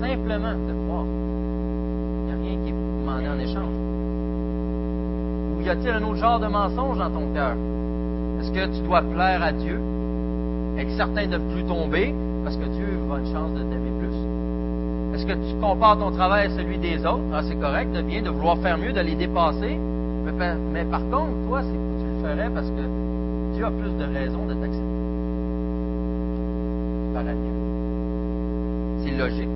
Simplement 0.00 0.52
de 0.52 0.74
croire. 0.86 1.06
Il 1.06 2.24
n'y 2.26 2.32
a 2.32 2.36
rien 2.42 2.56
qui 2.62 2.68
est 2.70 2.72
demandé 2.72 3.28
en 3.28 3.38
échange. 3.38 3.76
Ou 5.56 5.62
y 5.62 5.68
a-t-il 5.68 5.90
un 5.90 6.02
autre 6.02 6.16
genre 6.16 6.40
de 6.40 6.46
mensonge 6.46 6.98
dans 6.98 7.10
ton 7.10 7.32
cœur? 7.32 7.56
Est-ce 8.40 8.50
que 8.50 8.66
tu 8.76 8.82
dois 8.82 9.02
plaire 9.02 9.42
à 9.42 9.52
Dieu? 9.52 9.78
Être 10.82 10.96
certain 10.96 11.26
de 11.28 11.36
ne 11.36 11.52
plus 11.52 11.62
tomber 11.62 12.12
parce 12.42 12.56
que 12.56 12.64
Dieu 12.64 12.98
va 13.08 13.18
une 13.20 13.32
chance 13.32 13.52
de 13.54 13.60
t'aimer 13.60 13.92
plus? 14.00 15.14
Est-ce 15.14 15.24
que 15.26 15.34
tu 15.34 15.54
compares 15.60 15.96
ton 15.96 16.10
travail 16.10 16.46
à 16.46 16.50
celui 16.50 16.76
des 16.76 16.98
autres? 17.06 17.22
Ah, 17.32 17.42
c'est 17.46 17.54
correct, 17.54 17.92
de 17.92 18.02
bien, 18.02 18.20
de 18.20 18.30
vouloir 18.30 18.58
faire 18.58 18.76
mieux, 18.76 18.92
de 18.92 19.00
les 19.00 19.14
dépasser. 19.14 19.78
Mais, 20.72 20.84
par- 20.84 21.00
contre, 21.08 21.30
toi, 21.48 21.60
tu 21.62 21.68
le 22.04 22.28
ferais 22.28 22.50
parce 22.52 22.66
que 22.66 23.54
Dieu 23.54 23.64
a 23.64 23.70
plus 23.70 23.92
de 23.96 24.04
raisons 24.12 24.44
de 24.46 24.54
t'accepter. 24.54 24.78
Tu. 29.04 29.04
C'est 29.04 29.16
logique. 29.16 29.48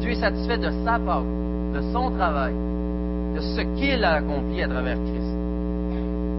Dieu 0.00 0.10
est 0.10 0.20
satisfait 0.20 0.58
de 0.58 0.70
sa 0.84 0.98
part, 0.98 1.22
de 1.74 1.80
son 1.92 2.10
travail, 2.12 2.54
de 3.34 3.40
ce 3.40 3.60
qu'il 3.76 4.02
a 4.04 4.12
accompli 4.14 4.62
à 4.62 4.68
travers 4.68 4.96
Christ. 4.96 5.36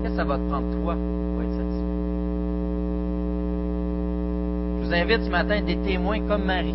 Qu'est-ce 0.02 0.14
que 0.14 0.18
ça 0.18 0.24
va 0.24 0.38
te 0.38 0.50
prendre, 0.50 0.66
toi, 0.82 0.96
pour 0.96 1.44
être 1.44 1.52
satisfait? 1.52 1.97
Vous 4.88 4.94
invite 4.94 5.24
ce 5.26 5.30
matin 5.30 5.62
des 5.62 5.76
témoins 5.76 6.22
comme 6.22 6.46
Marie 6.46 6.74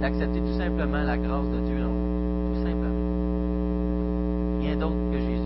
d'accepter 0.00 0.38
tout 0.38 0.56
simplement 0.56 1.02
la 1.02 1.16
grâce 1.16 1.48
de 1.48 1.58
Dieu 1.66 1.80
dans 1.80 1.88
vous. 1.88 2.54
Tout 2.54 2.62
simplement. 2.62 2.94
Rien 4.60 4.76
d'autre 4.76 4.94
que 5.10 5.18
Jésus. 5.18 5.42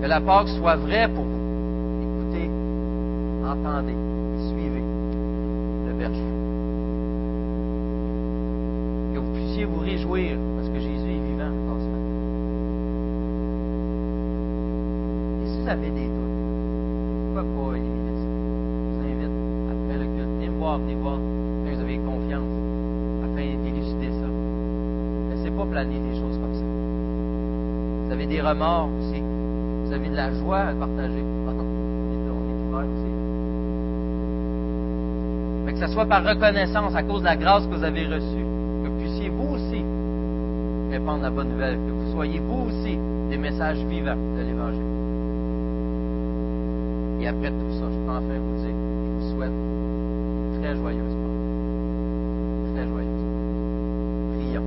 Que 0.00 0.06
la 0.06 0.20
Pâque 0.20 0.48
soit 0.60 0.76
vraie 0.76 1.08
pour 1.12 1.24
vous. 1.24 1.40
Écoutez, 2.02 2.48
entendez, 3.44 3.96
suivez 4.48 4.84
le 5.88 5.92
berger. 5.94 6.22
Que 9.12 9.18
vous 9.18 9.32
puissiez 9.34 9.64
vous 9.64 9.80
réjouir 9.80 10.36
parce 10.56 10.68
que 10.68 10.78
Jésus 10.78 11.10
est 11.10 11.32
vivant 11.32 11.50
encore 11.50 11.80
ce 11.80 11.88
matin. 11.88 12.14
Et 15.42 15.48
si 15.48 15.60
vous 15.62 15.68
avez 15.68 15.90
des 15.90 16.06
doutes, 16.06 16.25
venez 20.78 20.94
voir, 20.94 21.18
vous 21.18 21.80
avez 21.80 21.98
confiance, 21.98 22.52
afin 23.24 23.44
d'élucider 23.64 24.08
ça. 24.08 24.28
Laissez 25.30 25.50
pas 25.50 25.64
planer 25.64 25.98
des 25.98 26.18
choses 26.18 26.38
comme 26.38 26.54
ça. 26.54 26.64
Vous 28.06 28.12
avez 28.12 28.26
des 28.26 28.40
remords 28.40 28.88
aussi. 28.98 29.20
Vous 29.84 29.92
avez 29.92 30.08
de 30.08 30.16
la 30.16 30.32
joie 30.32 30.60
à 30.60 30.74
partager. 30.74 31.22
on 31.46 31.60
est 31.60 32.84
aussi. 32.84 33.12
Fait 35.66 35.72
que 35.72 35.86
ce 35.86 35.92
soit 35.92 36.06
par 36.06 36.24
reconnaissance 36.24 36.94
à 36.94 37.02
cause 37.02 37.20
de 37.20 37.26
la 37.26 37.36
grâce 37.36 37.66
que 37.66 37.74
vous 37.74 37.84
avez 37.84 38.06
reçue, 38.06 38.46
que 38.84 38.88
puissiez 39.00 39.28
vous 39.28 39.54
aussi 39.54 39.84
répandre 40.90 41.22
la 41.22 41.30
bonne 41.30 41.50
nouvelle, 41.50 41.76
que 41.76 41.92
vous 41.92 42.12
soyez 42.12 42.38
vous 42.38 42.68
aussi 42.68 42.98
des 43.30 43.36
messages 43.36 43.78
vivants 43.84 44.16
de 44.36 44.42
l'Évangile. 44.42 44.82
Et 47.20 47.26
après 47.28 47.50
tout 47.50 47.72
ça, 47.80 47.86
je 47.90 47.98
peux 48.04 48.10
enfin 48.10 48.20
vous 48.20 48.56
dire, 48.62 48.70
je 48.70 49.24
vous 49.24 49.36
souhaite 49.36 49.50
une 49.50 50.65
très 50.76 50.82
joyeuse. 50.82 51.16
Très 52.74 52.86
joyeuse. 52.86 53.24
Prions. 54.32 54.62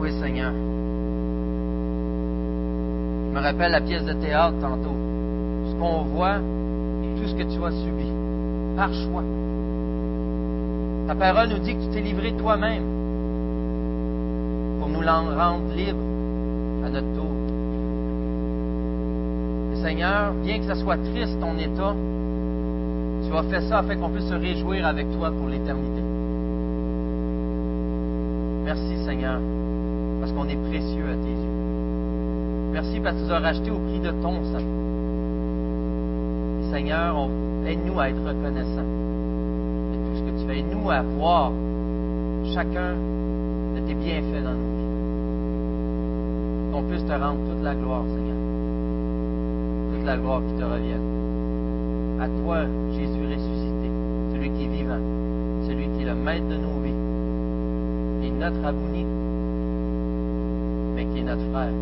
Oui, 0.00 0.12
Seigneur? 0.20 0.52
Je 3.26 3.34
me 3.34 3.40
rappelle 3.40 3.72
la 3.72 3.80
pièce 3.80 4.04
de 4.04 4.12
théâtre 4.14 4.58
tantôt. 4.60 4.96
Ce 5.70 5.74
qu'on 5.74 6.02
voit, 6.04 6.38
tout 7.16 7.28
ce 7.28 7.34
que 7.34 7.42
tu 7.42 7.64
as 7.64 7.72
subi, 7.72 8.10
par 8.76 8.92
choix. 8.92 9.24
Ta 11.06 11.14
parole 11.14 11.48
nous 11.48 11.58
dit 11.58 11.74
que 11.74 11.82
tu 11.84 11.88
t'es 11.88 12.00
livré 12.00 12.32
toi-même 12.32 12.84
pour 14.78 14.88
nous 14.88 15.00
rendre 15.00 15.72
libres 15.74 16.84
à 16.84 16.90
notre 16.90 17.14
tour. 17.14 17.47
Seigneur, 19.88 20.34
bien 20.44 20.58
que 20.58 20.66
ce 20.66 20.74
soit 20.82 20.98
triste 20.98 21.40
ton 21.40 21.56
état, 21.56 21.94
tu 23.26 23.34
as 23.34 23.42
fait 23.44 23.62
ça 23.70 23.78
afin 23.78 23.96
qu'on 23.96 24.10
puisse 24.10 24.28
se 24.28 24.34
réjouir 24.34 24.86
avec 24.86 25.10
toi 25.12 25.30
pour 25.30 25.48
l'éternité. 25.48 26.02
Merci 28.66 28.98
Seigneur, 29.06 29.40
parce 30.20 30.30
qu'on 30.32 30.46
est 30.46 30.58
précieux 30.68 31.06
à 31.08 31.14
tes 31.14 31.30
yeux. 31.30 31.54
Merci 32.70 33.00
parce 33.00 33.14
que 33.16 33.20
tu 33.20 33.28
nous 33.28 33.32
as 33.32 33.38
racheté 33.38 33.70
au 33.70 33.78
prix 33.78 34.00
de 34.00 34.10
ton 34.10 34.44
sang. 34.52 34.66
Seigneur, 36.70 37.26
aide-nous 37.66 37.98
à 37.98 38.10
être 38.10 38.22
reconnaissants 38.26 38.82
de 38.82 39.96
tout 40.04 40.16
ce 40.16 40.22
que 40.22 40.38
tu 40.38 40.46
fais. 40.48 40.58
Aide-nous 40.58 40.90
à 40.90 41.00
voir 41.00 41.50
chacun 42.52 42.92
de 43.74 43.80
tes 43.86 43.94
bienfaits 43.94 44.44
dans 44.44 44.52
nos 44.52 44.70
vies. 44.76 44.92
Qu'on 46.74 46.82
puisse 46.82 47.06
te 47.06 47.12
rendre 47.12 47.40
toute 47.48 47.64
la 47.64 47.74
gloire, 47.74 48.04
Seigneur. 48.06 48.37
La 50.04 50.16
gloire 50.16 50.40
qui 50.46 50.54
te 50.54 50.64
revienne. 50.64 52.20
À 52.20 52.28
toi, 52.42 52.60
Jésus 52.92 53.26
ressuscité, 53.26 53.90
celui 54.32 54.50
qui 54.50 54.64
est 54.64 54.68
vivant, 54.68 55.00
celui 55.66 55.88
qui 55.88 56.02
est 56.02 56.06
le 56.06 56.14
maître 56.14 56.46
de 56.48 56.56
nos 56.56 56.80
vies, 56.80 58.26
et 58.26 58.30
notre 58.30 58.64
abonné, 58.64 59.04
mais 60.96 61.04
qui 61.04 61.18
est 61.18 61.24
notre 61.24 61.44
frère 61.52 61.72